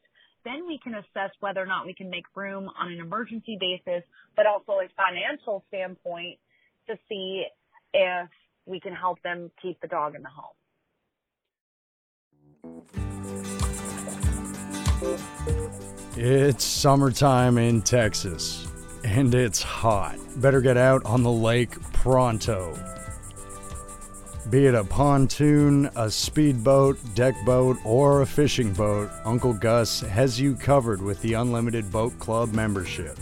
Then 0.44 0.68
we 0.68 0.80
can 0.84 0.94
assess 0.96 1.32
whether 1.40 1.62
or 1.62 1.66
not 1.66 1.86
we 1.86 1.94
can 1.94 2.10
make 2.10 2.26
room 2.36 2.70
on 2.80 2.92
an 2.92 3.00
emergency 3.00 3.58
basis, 3.60 4.04
but 4.36 4.46
also 4.46 4.74
a 4.74 4.88
financial 4.96 5.64
standpoint 5.70 6.40
to 6.88 6.98
see 7.10 7.46
if 7.94 8.30
we 8.66 8.80
can 8.80 8.94
help 8.94 9.22
them 9.24 9.52
keep 9.62 9.80
the 9.82 9.88
dog 9.88 10.16
in 10.16 10.22
the 10.22 10.30
home. 10.30 10.54
It's 16.16 16.64
summertime 16.64 17.58
in 17.58 17.82
Texas, 17.82 18.68
and 19.04 19.36
it's 19.36 19.62
hot. 19.62 20.18
Better 20.38 20.62
get 20.62 20.78
out 20.78 21.06
on 21.06 21.24
the 21.24 21.32
lake 21.32 21.72
pronto. 21.92 22.78
Be 24.50 24.68
it 24.68 24.76
a 24.76 24.84
pontoon, 24.84 25.90
a 25.96 26.10
speedboat, 26.10 26.98
deck 27.16 27.36
boat, 27.46 27.78
or 27.84 28.22
a 28.22 28.26
fishing 28.26 28.74
boat, 28.74 29.10
Uncle 29.26 29.54
Gus 29.54 30.02
has 30.02 30.40
you 30.40 30.56
covered 30.56 31.02
with 31.02 31.22
the 31.22 31.34
Unlimited 31.34 31.92
Boat 31.92 32.18
Club 32.20 32.54
membership. 32.54 33.18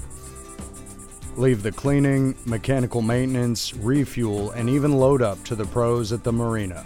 Leave 1.38 1.63
the 1.63 1.72
cleaning, 1.72 2.36
mechanical 2.46 3.01
maintenance, 3.01 3.74
refuel, 3.74 4.51
and 4.51 4.70
even 4.70 4.92
load 4.92 5.22
up 5.22 5.44
to 5.46 5.56
the 5.56 5.65
pros 5.65 6.12
at 6.12 6.24
the 6.24 6.32
marina. 6.32 6.86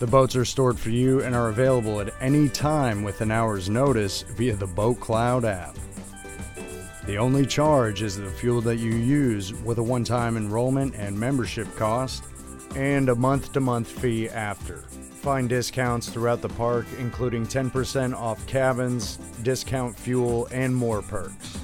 The 0.00 0.06
boats 0.08 0.34
are 0.34 0.44
stored 0.44 0.78
for 0.78 0.90
you 0.90 1.22
and 1.22 1.36
are 1.36 1.50
available 1.50 2.00
at 2.00 2.12
any 2.20 2.48
time 2.48 3.04
with 3.04 3.20
an 3.20 3.30
hour's 3.30 3.70
notice 3.70 4.22
via 4.22 4.56
the 4.56 4.66
Boat 4.66 4.98
Cloud 4.98 5.44
app. 5.44 5.76
The 7.06 7.16
only 7.16 7.46
charge 7.46 8.02
is 8.02 8.16
the 8.16 8.28
fuel 8.28 8.60
that 8.62 8.78
you 8.78 8.90
use 8.90 9.54
with 9.54 9.78
a 9.78 9.82
one 9.82 10.02
time 10.02 10.36
enrollment 10.36 10.96
and 10.96 11.18
membership 11.18 11.74
cost, 11.76 12.24
and 12.74 13.08
a 13.08 13.14
month 13.14 13.52
to 13.52 13.60
month 13.60 13.88
fee 13.88 14.28
after. 14.28 14.78
Find 15.22 15.48
discounts 15.48 16.08
throughout 16.08 16.42
the 16.42 16.48
park, 16.48 16.86
including 16.98 17.46
10% 17.46 18.14
off 18.14 18.44
cabins, 18.48 19.18
discount 19.42 19.96
fuel, 19.96 20.48
and 20.50 20.74
more 20.74 21.02
perks. 21.02 21.63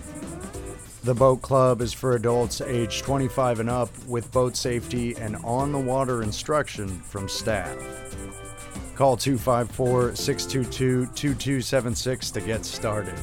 The 1.03 1.15
Boat 1.15 1.41
Club 1.41 1.81
is 1.81 1.95
for 1.95 2.15
adults 2.15 2.61
age 2.61 3.01
25 3.01 3.61
and 3.61 3.71
up 3.71 3.89
with 4.05 4.31
boat 4.33 4.55
safety 4.55 5.17
and 5.17 5.35
on 5.37 5.73
the 5.73 5.79
water 5.79 6.23
instruction 6.23 6.89
from 7.01 7.27
staff. 7.27 7.75
Call 8.97 9.17
254 9.17 10.15
622 10.15 11.07
2276 11.07 12.31
to 12.33 12.41
get 12.43 12.67
started. 12.67 13.15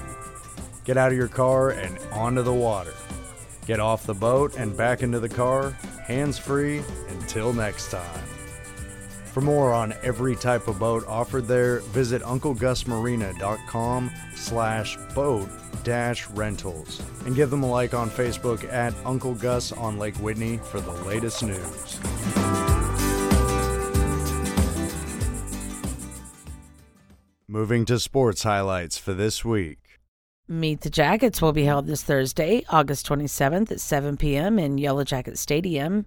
Get 0.86 0.98
out 0.98 1.12
of 1.12 1.18
your 1.20 1.28
car 1.28 1.70
and 1.70 2.00
onto 2.12 2.42
the 2.42 2.52
water. 2.52 2.96
Get 3.68 3.80
off 3.80 4.08
the 4.08 4.14
boat 4.16 4.58
and 4.58 4.76
back 4.76 5.04
into 5.04 5.20
the 5.20 5.30
car, 5.30 5.70
hands 6.04 6.40
free, 6.40 6.82
until 7.10 7.54
next 7.54 7.92
time. 7.92 8.24
For 9.26 9.42
more 9.42 9.72
on 9.72 9.94
every 10.02 10.36
type 10.36 10.68
of 10.68 10.80
boat 10.80 11.06
offered 11.08 11.48
there, 11.48 11.82
visit 11.82 12.24
UncleGusMarina.com 12.24 14.12
slash 14.34 14.98
boat 15.14 15.48
rentals 15.88 17.02
and 17.26 17.36
give 17.36 17.50
them 17.50 17.64
a 17.64 17.70
like 17.70 17.94
on 17.94 18.10
Facebook 18.10 18.72
at 18.72 18.94
Uncle 19.06 19.34
Gus 19.36 19.72
on 19.72 19.98
Lake 19.98 20.16
Whitney 20.18 20.58
for 20.58 20.80
the 20.80 20.92
latest 21.04 21.44
news. 21.44 22.00
Moving 27.48 27.86
to 27.86 28.00
sports 28.00 28.44
highlights 28.44 28.98
for 28.98 29.14
this 29.14 29.46
week. 29.46 29.80
Meet 30.50 30.82
the 30.82 30.90
Jackets 30.90 31.42
will 31.42 31.54
be 31.54 31.64
held 31.64 31.88
this 31.88 32.04
Thursday, 32.04 32.64
August 32.70 33.08
27th 33.08 33.72
at 33.72 33.80
7 33.80 34.18
p.m. 34.18 34.60
in 34.60 34.78
Yellow 34.78 35.04
Jacket 35.04 35.38
Stadium. 35.38 36.06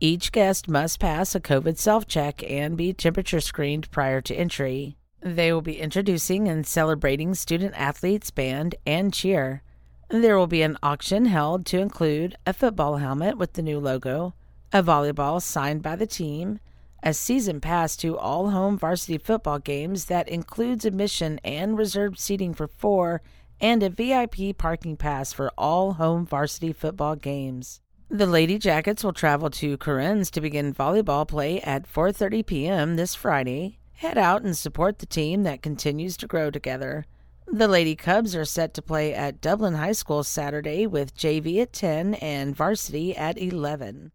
Each 0.00 0.32
guest 0.32 0.68
must 0.68 0.98
pass 0.98 1.36
a 1.36 1.40
COVID 1.40 1.78
self 1.78 2.06
check 2.06 2.42
and 2.48 2.76
be 2.76 2.92
temperature 2.92 3.40
screened 3.40 3.90
prior 3.92 4.20
to 4.20 4.34
entry. 4.34 4.96
They 5.22 5.52
will 5.52 5.62
be 5.62 5.78
introducing 5.78 6.48
and 6.48 6.66
celebrating 6.66 7.34
student 7.34 7.74
athletes, 7.76 8.32
band, 8.32 8.74
and 8.84 9.14
cheer. 9.14 9.62
There 10.08 10.36
will 10.36 10.48
be 10.48 10.62
an 10.62 10.76
auction 10.82 11.26
held 11.26 11.64
to 11.66 11.78
include 11.78 12.36
a 12.44 12.52
football 12.52 12.96
helmet 12.96 13.38
with 13.38 13.52
the 13.52 13.62
new 13.62 13.78
logo, 13.78 14.34
a 14.72 14.82
volleyball 14.82 15.40
signed 15.40 15.80
by 15.80 15.94
the 15.94 16.08
team, 16.08 16.58
a 17.04 17.14
season 17.14 17.60
pass 17.60 17.96
to 17.98 18.18
all 18.18 18.50
home 18.50 18.76
varsity 18.76 19.16
football 19.16 19.60
games 19.60 20.06
that 20.06 20.28
includes 20.28 20.84
admission 20.84 21.38
and 21.44 21.78
reserved 21.78 22.18
seating 22.18 22.52
for 22.52 22.66
four, 22.66 23.22
and 23.60 23.82
a 23.84 23.90
VIP 23.90 24.58
parking 24.58 24.96
pass 24.96 25.32
for 25.32 25.52
all 25.56 25.92
home 25.94 26.26
varsity 26.26 26.72
football 26.72 27.14
games. 27.14 27.80
The 28.10 28.26
Lady 28.26 28.58
Jackets 28.58 29.04
will 29.04 29.12
travel 29.12 29.50
to 29.50 29.78
Corinne's 29.78 30.32
to 30.32 30.40
begin 30.40 30.74
volleyball 30.74 31.26
play 31.26 31.60
at 31.60 31.90
4:30 31.90 32.44
p.m. 32.44 32.96
this 32.96 33.14
Friday. 33.14 33.78
Head 33.94 34.18
out 34.18 34.42
and 34.42 34.56
support 34.56 34.98
the 34.98 35.06
team 35.06 35.42
that 35.44 35.62
continues 35.62 36.16
to 36.18 36.26
grow 36.26 36.50
together. 36.50 37.06
The 37.46 37.68
Lady 37.68 37.94
Cubs 37.94 38.34
are 38.34 38.44
set 38.44 38.74
to 38.74 38.82
play 38.82 39.12
at 39.14 39.40
Dublin 39.40 39.74
High 39.74 39.92
School 39.92 40.24
Saturday 40.24 40.86
with 40.86 41.16
JV 41.16 41.60
at 41.60 41.72
10 41.72 42.14
and 42.14 42.56
varsity 42.56 43.16
at 43.16 43.36
11. 43.38 44.12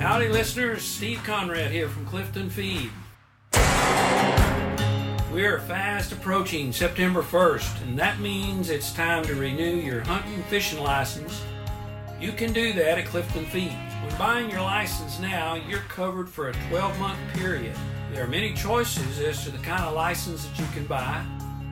Howdy, 0.00 0.28
listeners. 0.28 0.82
Steve 0.82 1.20
Conrad 1.24 1.70
here 1.70 1.88
from 1.88 2.06
Clifton 2.06 2.48
Feed. 2.48 2.90
We 5.32 5.44
are 5.44 5.60
fast 5.60 6.12
approaching 6.12 6.72
September 6.72 7.22
1st, 7.22 7.82
and 7.82 7.98
that 7.98 8.18
means 8.18 8.70
it's 8.70 8.92
time 8.92 9.24
to 9.24 9.34
renew 9.34 9.76
your 9.76 10.00
hunting 10.00 10.34
and 10.34 10.44
fishing 10.46 10.82
license. 10.82 11.42
You 12.20 12.32
can 12.32 12.52
do 12.52 12.72
that 12.72 12.98
at 12.98 13.06
Clifton 13.06 13.44
Feed. 13.46 13.70
When 13.70 14.18
buying 14.18 14.50
your 14.50 14.60
license 14.60 15.20
now, 15.20 15.54
you're 15.54 15.78
covered 15.82 16.28
for 16.28 16.48
a 16.48 16.52
12 16.68 16.98
month 16.98 17.18
period. 17.34 17.76
There 18.12 18.24
are 18.24 18.28
many 18.28 18.54
choices 18.54 19.20
as 19.20 19.44
to 19.44 19.52
the 19.52 19.58
kind 19.58 19.84
of 19.84 19.94
license 19.94 20.44
that 20.44 20.58
you 20.58 20.66
can 20.74 20.84
buy. 20.86 21.24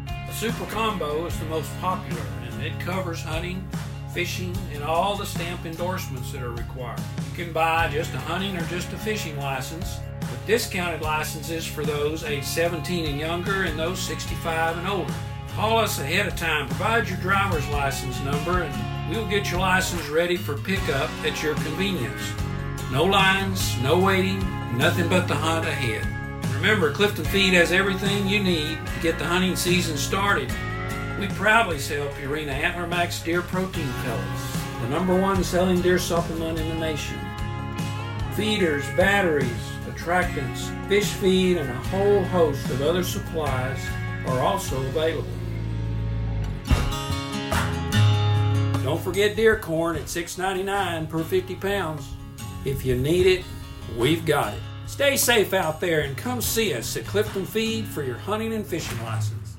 The 0.07 0.33
Super 0.33 0.65
Combo 0.67 1.27
is 1.27 1.37
the 1.41 1.47
most 1.47 1.69
popular, 1.81 2.23
and 2.45 2.63
it 2.63 2.79
covers 2.79 3.21
hunting, 3.21 3.69
fishing, 4.15 4.57
and 4.73 4.85
all 4.85 5.17
the 5.17 5.27
stamp 5.27 5.67
endorsements 5.67 6.31
that 6.31 6.43
are 6.43 6.53
required. 6.53 7.01
You 7.31 7.45
can 7.45 7.53
buy 7.53 7.89
just 7.89 8.15
a 8.15 8.19
hunting 8.19 8.57
or 8.57 8.65
just 8.67 8.93
a 8.93 8.99
fishing 8.99 9.37
license 9.39 9.99
with 10.21 10.47
discounted 10.47 11.03
licenses 11.03 11.67
for 11.67 11.85
those 11.85 12.23
age 12.23 12.45
17 12.45 13.07
and 13.07 13.19
younger 13.19 13.65
and 13.65 13.77
those 13.77 13.99
65 13.99 14.79
and 14.79 14.87
older. 14.87 15.15
Call 15.57 15.79
us 15.79 15.99
ahead 15.99 16.29
of 16.29 16.37
time, 16.37 16.69
provide 16.69 17.09
your 17.09 17.19
driver's 17.19 17.67
license 17.71 18.21
number, 18.21 18.63
and 18.63 18.96
we'll 19.09 19.27
get 19.29 19.51
your 19.51 19.61
license 19.61 20.09
ready 20.09 20.37
for 20.37 20.57
pickup 20.57 21.11
at 21.25 21.43
your 21.43 21.55
convenience. 21.55 22.33
No 22.91 23.05
lines, 23.05 23.81
no 23.83 23.99
waiting, 23.99 24.39
nothing 24.77 25.09
but 25.09 25.29
the 25.29 25.35
hunt 25.35 25.67
ahead. 25.67 26.07
Remember, 26.55 26.93
Clifton 26.93 27.25
Feed 27.25 27.55
has 27.55 27.73
everything 27.73 28.27
you 28.27 28.43
need 28.43 28.79
to 28.87 29.01
get 29.03 29.19
the 29.19 29.25
hunting 29.25 29.57
season 29.57 29.97
started. 29.97 30.53
We 31.21 31.29
proudly 31.29 31.79
sell 31.79 32.09
Purina 32.09 32.49
Antler 32.49 32.87
Max 32.87 33.23
Deer 33.23 33.43
Protein 33.43 33.89
Pellets, 34.03 34.57
the 34.81 34.89
number 34.89 35.19
one 35.19 35.43
selling 35.45 35.81
deer 35.81 35.99
supplement 35.99 36.59
in 36.59 36.69
the 36.69 36.75
nation. 36.75 37.19
Feeders, 38.35 38.85
batteries, 38.97 39.51
attractants, 39.87 40.89
fish 40.89 41.13
feed, 41.13 41.57
and 41.57 41.71
a 41.71 41.75
whole 41.75 42.23
host 42.25 42.69
of 42.71 42.83
other 42.83 43.03
supplies 43.03 43.81
are 44.27 44.41
also 44.41 44.81
available. 44.89 45.36
Don't 48.87 49.03
forget 49.03 49.35
deer 49.35 49.59
corn 49.59 49.97
at 49.97 50.05
$6.99 50.05 51.09
per 51.09 51.25
50 51.25 51.57
pounds. 51.57 52.09
If 52.65 52.87
you 52.87 52.95
need 52.95 53.27
it, 53.27 53.45
we've 53.99 54.25
got 54.25 54.55
it. 54.55 54.61
Stay 54.87 55.17
safe 55.17 55.53
out 55.53 55.81
there 55.81 56.03
and 56.03 56.17
come 56.17 56.41
see 56.41 56.73
us 56.73 56.97
at 56.97 57.05
Clifton 57.05 57.45
Feed 57.45 57.85
for 57.85 58.05
your 58.05 58.17
hunting 58.17 58.53
and 58.53 58.65
fishing 58.65 58.97
license. 59.03 59.57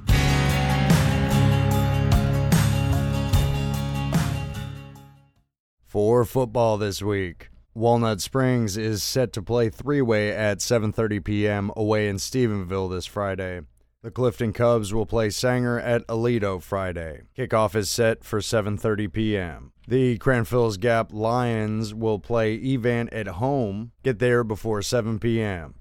For 5.86 6.24
football 6.24 6.78
this 6.78 7.02
week, 7.02 7.50
Walnut 7.74 8.22
Springs 8.22 8.78
is 8.78 9.04
set 9.04 9.34
to 9.34 9.42
play 9.42 9.70
three-way 9.70 10.32
at 10.32 10.60
7:30 10.60 11.22
p.m. 11.22 11.70
away 11.76 12.08
in 12.08 12.16
Stephenville 12.16 12.90
this 12.90 13.06
Friday. 13.06 13.60
The 14.04 14.12
Clifton 14.12 14.54
Cubs 14.54 14.94
will 14.94 15.08
play 15.08 15.32
Sanger 15.32 15.80
at 15.80 16.06
Aledo 16.08 16.62
Friday. 16.62 17.24
Kickoff 17.36 17.76
is 17.76 17.90
set 17.90 18.24
for 18.24 18.40
7:30 18.40 19.12
p.m. 19.12 19.72
The 19.88 20.20
Cranfills 20.20 20.80
Gap 20.80 21.12
Lions 21.12 21.96
will 21.96 22.20
play 22.20 22.58
Evant 22.58 23.12
at 23.12 23.28
home. 23.28 23.92
Get 24.04 24.20
there 24.20 24.44
before 24.44 24.84
7 24.84 25.18
p.m. 25.18 25.74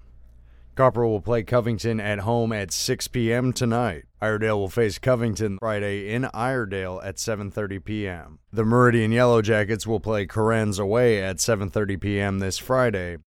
Kopperl 0.74 1.08
will 1.10 1.20
play 1.20 1.42
Covington 1.42 2.00
at 2.00 2.20
home 2.20 2.52
at 2.52 2.72
6 2.72 3.06
p.m. 3.08 3.52
tonight. 3.52 4.04
Iredell 4.20 4.58
will 4.58 4.70
face 4.70 4.98
Covington 4.98 5.58
Friday 5.58 6.12
in 6.12 6.24
Iredell 6.32 7.02
at 7.04 7.16
7:30 7.16 7.84
p.m. 7.84 8.38
The 8.50 8.64
Meridian 8.64 9.12
Yellow 9.12 9.42
Jackets 9.42 9.86
will 9.86 10.00
play 10.00 10.26
Corenz 10.26 10.80
away 10.80 11.22
at 11.22 11.36
7:30 11.36 12.00
p.m. 12.00 12.38
this 12.38 12.56
Friday. 12.56 13.18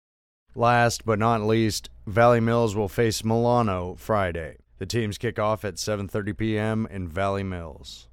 Last 0.55 1.05
but 1.05 1.19
not 1.19 1.43
least, 1.43 1.91
Valley 2.07 2.39
Mills 2.39 2.75
will 2.75 2.89
face 2.89 3.23
Milano 3.23 3.95
Friday. 3.99 4.57
The 4.79 4.85
teams 4.85 5.17
kick 5.17 5.37
off 5.37 5.65
at 5.65 5.75
7:30 5.75 6.37
p.m. 6.37 6.87
in 6.89 7.09
Valley 7.09 7.43
Mills. 7.43 8.07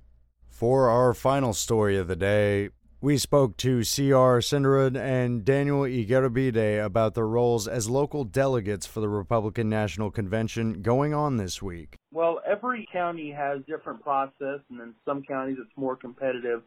For 0.48 0.88
our 0.90 1.14
final 1.14 1.52
story 1.52 1.96
of 1.96 2.08
the 2.08 2.16
day, 2.16 2.70
we 3.00 3.18
spoke 3.18 3.56
to 3.58 3.84
C.R. 3.84 4.40
Cinderud 4.40 4.96
and 4.96 5.44
Daniel 5.44 5.82
Igarabide 5.82 6.84
about 6.84 7.14
their 7.14 7.28
roles 7.28 7.68
as 7.68 7.88
local 7.88 8.24
delegates 8.24 8.84
for 8.84 8.98
the 8.98 9.08
Republican 9.08 9.68
National 9.68 10.10
Convention 10.10 10.82
going 10.82 11.14
on 11.14 11.36
this 11.36 11.62
week. 11.62 11.94
Well, 12.10 12.40
every 12.44 12.88
county 12.92 13.30
has 13.30 13.60
different 13.68 14.02
process, 14.02 14.58
and 14.68 14.80
in 14.80 14.94
some 15.04 15.22
counties 15.22 15.58
it's 15.60 15.76
more 15.76 15.94
competitive. 15.94 16.62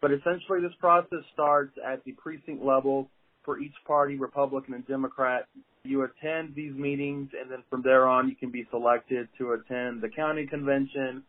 But 0.00 0.12
essentially, 0.12 0.62
this 0.62 0.72
process 0.80 1.24
starts 1.34 1.76
at 1.86 2.02
the 2.04 2.12
precinct 2.12 2.64
level 2.64 3.10
for 3.44 3.58
each 3.58 3.74
party, 3.86 4.16
Republican 4.16 4.74
and 4.74 4.86
Democrat. 4.86 5.46
You 5.84 6.04
attend 6.04 6.54
these 6.54 6.74
meetings, 6.74 7.30
and 7.40 7.50
then 7.50 7.64
from 7.68 7.82
there 7.82 8.06
on, 8.06 8.28
you 8.28 8.36
can 8.36 8.50
be 8.50 8.66
selected 8.70 9.28
to 9.38 9.52
attend 9.52 10.00
the 10.00 10.08
county 10.08 10.46
convention, 10.46 11.24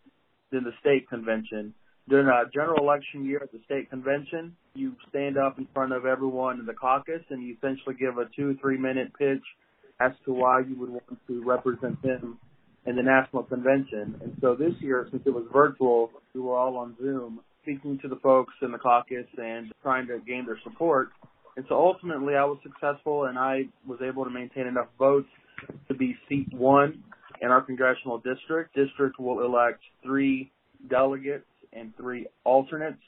then 0.51 0.63
the 0.63 0.73
state 0.79 1.09
convention 1.09 1.73
during 2.09 2.27
a 2.27 2.49
general 2.53 2.83
election 2.83 3.25
year 3.25 3.39
at 3.41 3.51
the 3.51 3.59
state 3.65 3.89
convention, 3.89 4.55
you 4.75 4.95
stand 5.09 5.37
up 5.37 5.57
in 5.57 5.67
front 5.73 5.93
of 5.93 6.05
everyone 6.05 6.59
in 6.59 6.65
the 6.65 6.73
caucus 6.73 7.21
and 7.29 7.43
you 7.43 7.55
essentially 7.55 7.95
give 7.95 8.17
a 8.17 8.25
two, 8.35 8.57
three 8.61 8.77
minute 8.77 9.11
pitch 9.17 9.43
as 9.99 10.11
to 10.25 10.33
why 10.33 10.59
you 10.59 10.75
would 10.77 10.89
want 10.89 11.27
to 11.27 11.43
represent 11.43 12.01
them 12.01 12.37
in 12.85 12.95
the 12.95 13.03
national 13.03 13.43
convention. 13.43 14.19
And 14.21 14.35
so 14.41 14.55
this 14.55 14.73
year, 14.81 15.07
since 15.11 15.23
it 15.25 15.29
was 15.29 15.45
virtual, 15.53 16.11
we 16.33 16.41
were 16.41 16.57
all 16.57 16.75
on 16.77 16.95
Zoom 17.01 17.39
speaking 17.61 17.97
to 18.01 18.09
the 18.09 18.17
folks 18.17 18.53
in 18.61 18.71
the 18.71 18.77
caucus 18.77 19.27
and 19.37 19.71
trying 19.81 20.07
to 20.07 20.19
gain 20.27 20.45
their 20.45 20.59
support. 20.63 21.09
And 21.55 21.65
so 21.69 21.75
ultimately 21.75 22.35
I 22.35 22.45
was 22.45 22.57
successful 22.63 23.25
and 23.25 23.37
I 23.37 23.63
was 23.85 23.99
able 24.01 24.23
to 24.23 24.29
maintain 24.29 24.67
enough 24.67 24.87
votes 24.97 25.29
to 25.87 25.93
be 25.93 26.15
seat 26.27 26.47
one 26.51 27.03
in 27.41 27.49
our 27.49 27.61
congressional 27.61 28.17
district. 28.17 28.75
District 28.75 29.19
will 29.19 29.45
elect 29.45 29.81
three 30.03 30.51
delegates 30.89 31.45
and 31.71 31.95
three 31.95 32.27
alternates 32.43 33.01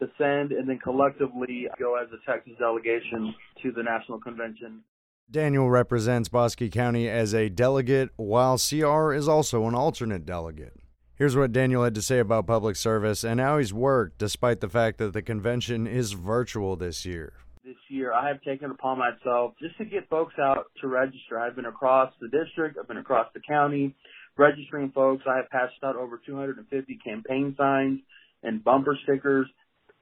to 0.00 0.08
send 0.18 0.52
and 0.52 0.68
then 0.68 0.78
collectively 0.78 1.66
go 1.78 1.96
as 1.96 2.08
a 2.12 2.30
Texas 2.30 2.54
delegation 2.58 3.34
to 3.62 3.72
the 3.72 3.82
national 3.82 4.20
convention. 4.20 4.82
Daniel 5.30 5.70
represents 5.70 6.28
Bosque 6.28 6.70
County 6.70 7.08
as 7.08 7.32
a 7.32 7.48
delegate, 7.48 8.10
while 8.16 8.58
CR 8.58 9.12
is 9.14 9.28
also 9.28 9.66
an 9.66 9.74
alternate 9.74 10.26
delegate. 10.26 10.74
Here's 11.14 11.36
what 11.36 11.52
Daniel 11.52 11.84
had 11.84 11.94
to 11.94 12.02
say 12.02 12.18
about 12.18 12.46
public 12.46 12.76
service 12.76 13.22
and 13.22 13.40
how 13.40 13.58
he's 13.58 13.72
worked 13.72 14.18
despite 14.18 14.60
the 14.60 14.68
fact 14.68 14.98
that 14.98 15.12
the 15.12 15.22
convention 15.22 15.86
is 15.86 16.12
virtual 16.12 16.76
this 16.76 17.06
year. 17.06 17.32
This 17.72 17.96
year, 17.96 18.12
I 18.12 18.28
have 18.28 18.42
taken 18.42 18.70
upon 18.70 18.98
myself 18.98 19.54
just 19.58 19.78
to 19.78 19.86
get 19.86 20.06
folks 20.10 20.34
out 20.38 20.66
to 20.82 20.88
register. 20.88 21.38
I've 21.40 21.56
been 21.56 21.64
across 21.64 22.12
the 22.20 22.28
district, 22.28 22.76
I've 22.78 22.86
been 22.86 22.98
across 22.98 23.28
the 23.32 23.40
county, 23.40 23.94
registering 24.36 24.90
folks. 24.90 25.22
I 25.26 25.36
have 25.36 25.48
passed 25.48 25.72
out 25.82 25.96
over 25.96 26.20
250 26.26 26.98
campaign 27.02 27.54
signs 27.56 28.00
and 28.42 28.62
bumper 28.62 28.98
stickers. 29.04 29.46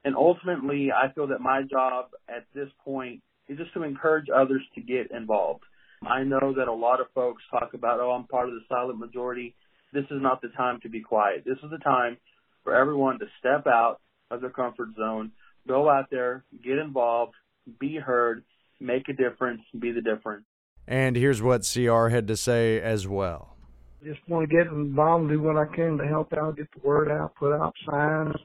And 0.03 0.17
ultimately, 0.17 0.89
I 0.91 1.13
feel 1.13 1.27
that 1.27 1.39
my 1.39 1.61
job 1.61 2.07
at 2.27 2.43
this 2.53 2.67
point 2.83 3.21
is 3.47 3.57
just 3.57 3.73
to 3.75 3.83
encourage 3.83 4.27
others 4.35 4.63
to 4.75 4.81
get 4.81 5.11
involved. 5.11 5.63
I 6.05 6.23
know 6.23 6.53
that 6.57 6.67
a 6.67 6.73
lot 6.73 6.99
of 6.99 7.07
folks 7.15 7.41
talk 7.51 7.73
about, 7.73 8.01
oh, 8.01 8.11
I'm 8.11 8.27
part 8.27 8.49
of 8.49 8.55
the 8.55 8.65
silent 8.67 8.99
majority. 8.99 9.55
This 9.93 10.03
is 10.11 10.21
not 10.21 10.41
the 10.41 10.49
time 10.57 10.81
to 10.83 10.89
be 10.89 10.99
quiet. 10.99 11.43
This 11.45 11.59
is 11.63 11.69
the 11.71 11.77
time 11.77 12.17
for 12.65 12.75
everyone 12.75 13.19
to 13.19 13.27
step 13.39 13.65
out 13.65 14.01
of 14.29 14.41
their 14.41 14.49
comfort 14.49 14.89
zone, 14.97 15.31
go 15.65 15.89
out 15.89 16.07
there, 16.11 16.43
get 16.65 16.77
involved, 16.77 17.33
be 17.79 17.95
heard, 17.95 18.43
make 18.79 19.09
a 19.09 19.13
difference, 19.13 19.61
be 19.77 19.91
the 19.91 20.01
difference. 20.01 20.45
And 20.87 21.15
here's 21.15 21.41
what 21.41 21.69
CR 21.71 22.07
had 22.07 22.27
to 22.27 22.35
say 22.35 22.81
as 22.81 23.07
well. 23.07 23.55
Just 24.03 24.19
want 24.27 24.49
to 24.49 24.55
get 24.55 24.67
involved, 24.67 25.29
do 25.29 25.41
what 25.41 25.57
I 25.57 25.65
can 25.75 25.97
to 25.97 26.07
help 26.07 26.33
out, 26.33 26.57
get 26.57 26.67
the 26.73 26.85
word 26.85 27.11
out, 27.11 27.35
put 27.35 27.53
out 27.53 27.73
signs, 27.89 28.35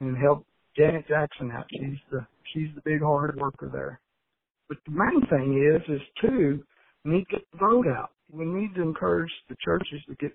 and 0.00 0.16
help 0.16 0.46
Janet 0.76 1.08
Jackson 1.08 1.50
out. 1.50 1.66
She's 1.70 1.98
the 2.12 2.24
she's 2.52 2.68
the 2.76 2.82
big 2.84 3.02
hard 3.02 3.36
worker 3.40 3.68
there. 3.72 4.00
But 4.68 4.78
the 4.86 4.92
main 4.92 5.26
thing 5.26 5.58
is 5.58 5.82
is 5.92 6.00
too 6.20 6.62
we 7.04 7.12
need 7.12 7.24
to 7.30 7.36
get 7.36 7.50
the 7.52 7.58
vote 7.58 7.86
out. 7.88 8.10
We 8.30 8.44
need 8.44 8.74
to 8.76 8.82
encourage 8.82 9.32
the 9.48 9.56
churches 9.64 10.00
to 10.08 10.14
get 10.16 10.32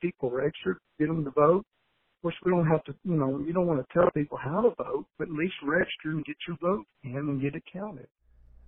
people 0.00 0.30
registered, 0.30 0.78
get 0.98 1.08
them 1.08 1.24
to 1.24 1.30
vote, 1.30 1.64
course, 2.22 2.34
we 2.44 2.50
don't 2.50 2.66
have 2.66 2.84
to, 2.84 2.94
you 3.04 3.14
know, 3.14 3.42
you 3.44 3.52
don't 3.52 3.66
want 3.66 3.80
to 3.80 3.92
tell 3.92 4.10
people 4.12 4.38
how 4.38 4.60
to 4.62 4.70
vote, 4.82 5.06
but 5.18 5.28
at 5.28 5.34
least 5.34 5.54
register 5.62 6.10
and 6.10 6.24
get 6.24 6.36
your 6.46 6.56
vote 6.60 6.86
in 7.02 7.16
and 7.16 7.40
get 7.40 7.54
it 7.54 7.64
counted. 7.72 8.06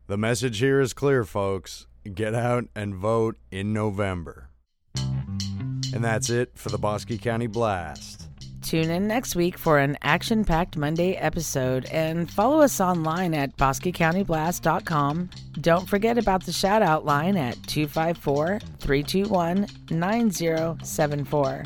The 0.07 0.19
message 0.19 0.59
here 0.59 0.81
is 0.81 0.93
clear, 0.93 1.25
folks. 1.25 1.87
Get 2.13 2.35
out 2.35 2.65
and 2.75 2.95
vote 2.95 3.37
in 3.51 3.73
November. 3.73 4.51
And 4.97 6.03
that's 6.03 6.29
it 6.29 6.51
for 6.55 6.69
the 6.69 6.79
Bosque 6.79 7.19
County 7.21 7.47
Blast. 7.47 8.29
Tune 8.63 8.91
in 8.91 9.07
next 9.07 9.37
week 9.37 9.59
for 9.59 9.79
an 9.79 9.97
action 10.03 10.45
packed 10.45 10.77
Monday 10.77 11.15
episode 11.17 11.85
and 11.87 12.31
follow 12.31 12.61
us 12.61 12.81
online 12.81 13.35
at 13.35 13.55
bosquecountyblast.com. 13.57 15.31
Don't 15.61 15.89
forget 15.89 16.19
about 16.19 16.45
the 16.45 16.53
shout 16.53 16.83
out 16.83 17.05
line 17.05 17.37
at 17.37 17.55
254 17.67 18.61
321 18.81 19.67
9074. 19.91 21.65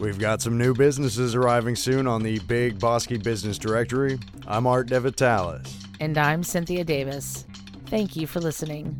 We've 0.00 0.18
got 0.18 0.40
some 0.40 0.56
new 0.56 0.72
businesses 0.72 1.34
arriving 1.34 1.76
soon 1.76 2.06
on 2.06 2.22
the 2.22 2.38
Big 2.40 2.78
Bosque 2.78 3.22
Business 3.22 3.58
Directory. 3.58 4.18
I'm 4.46 4.66
Art 4.66 4.88
DeVitalis. 4.88 5.70
And 6.00 6.16
I'm 6.16 6.42
Cynthia 6.42 6.84
Davis. 6.84 7.44
Thank 7.84 8.16
you 8.16 8.26
for 8.26 8.40
listening. 8.40 8.96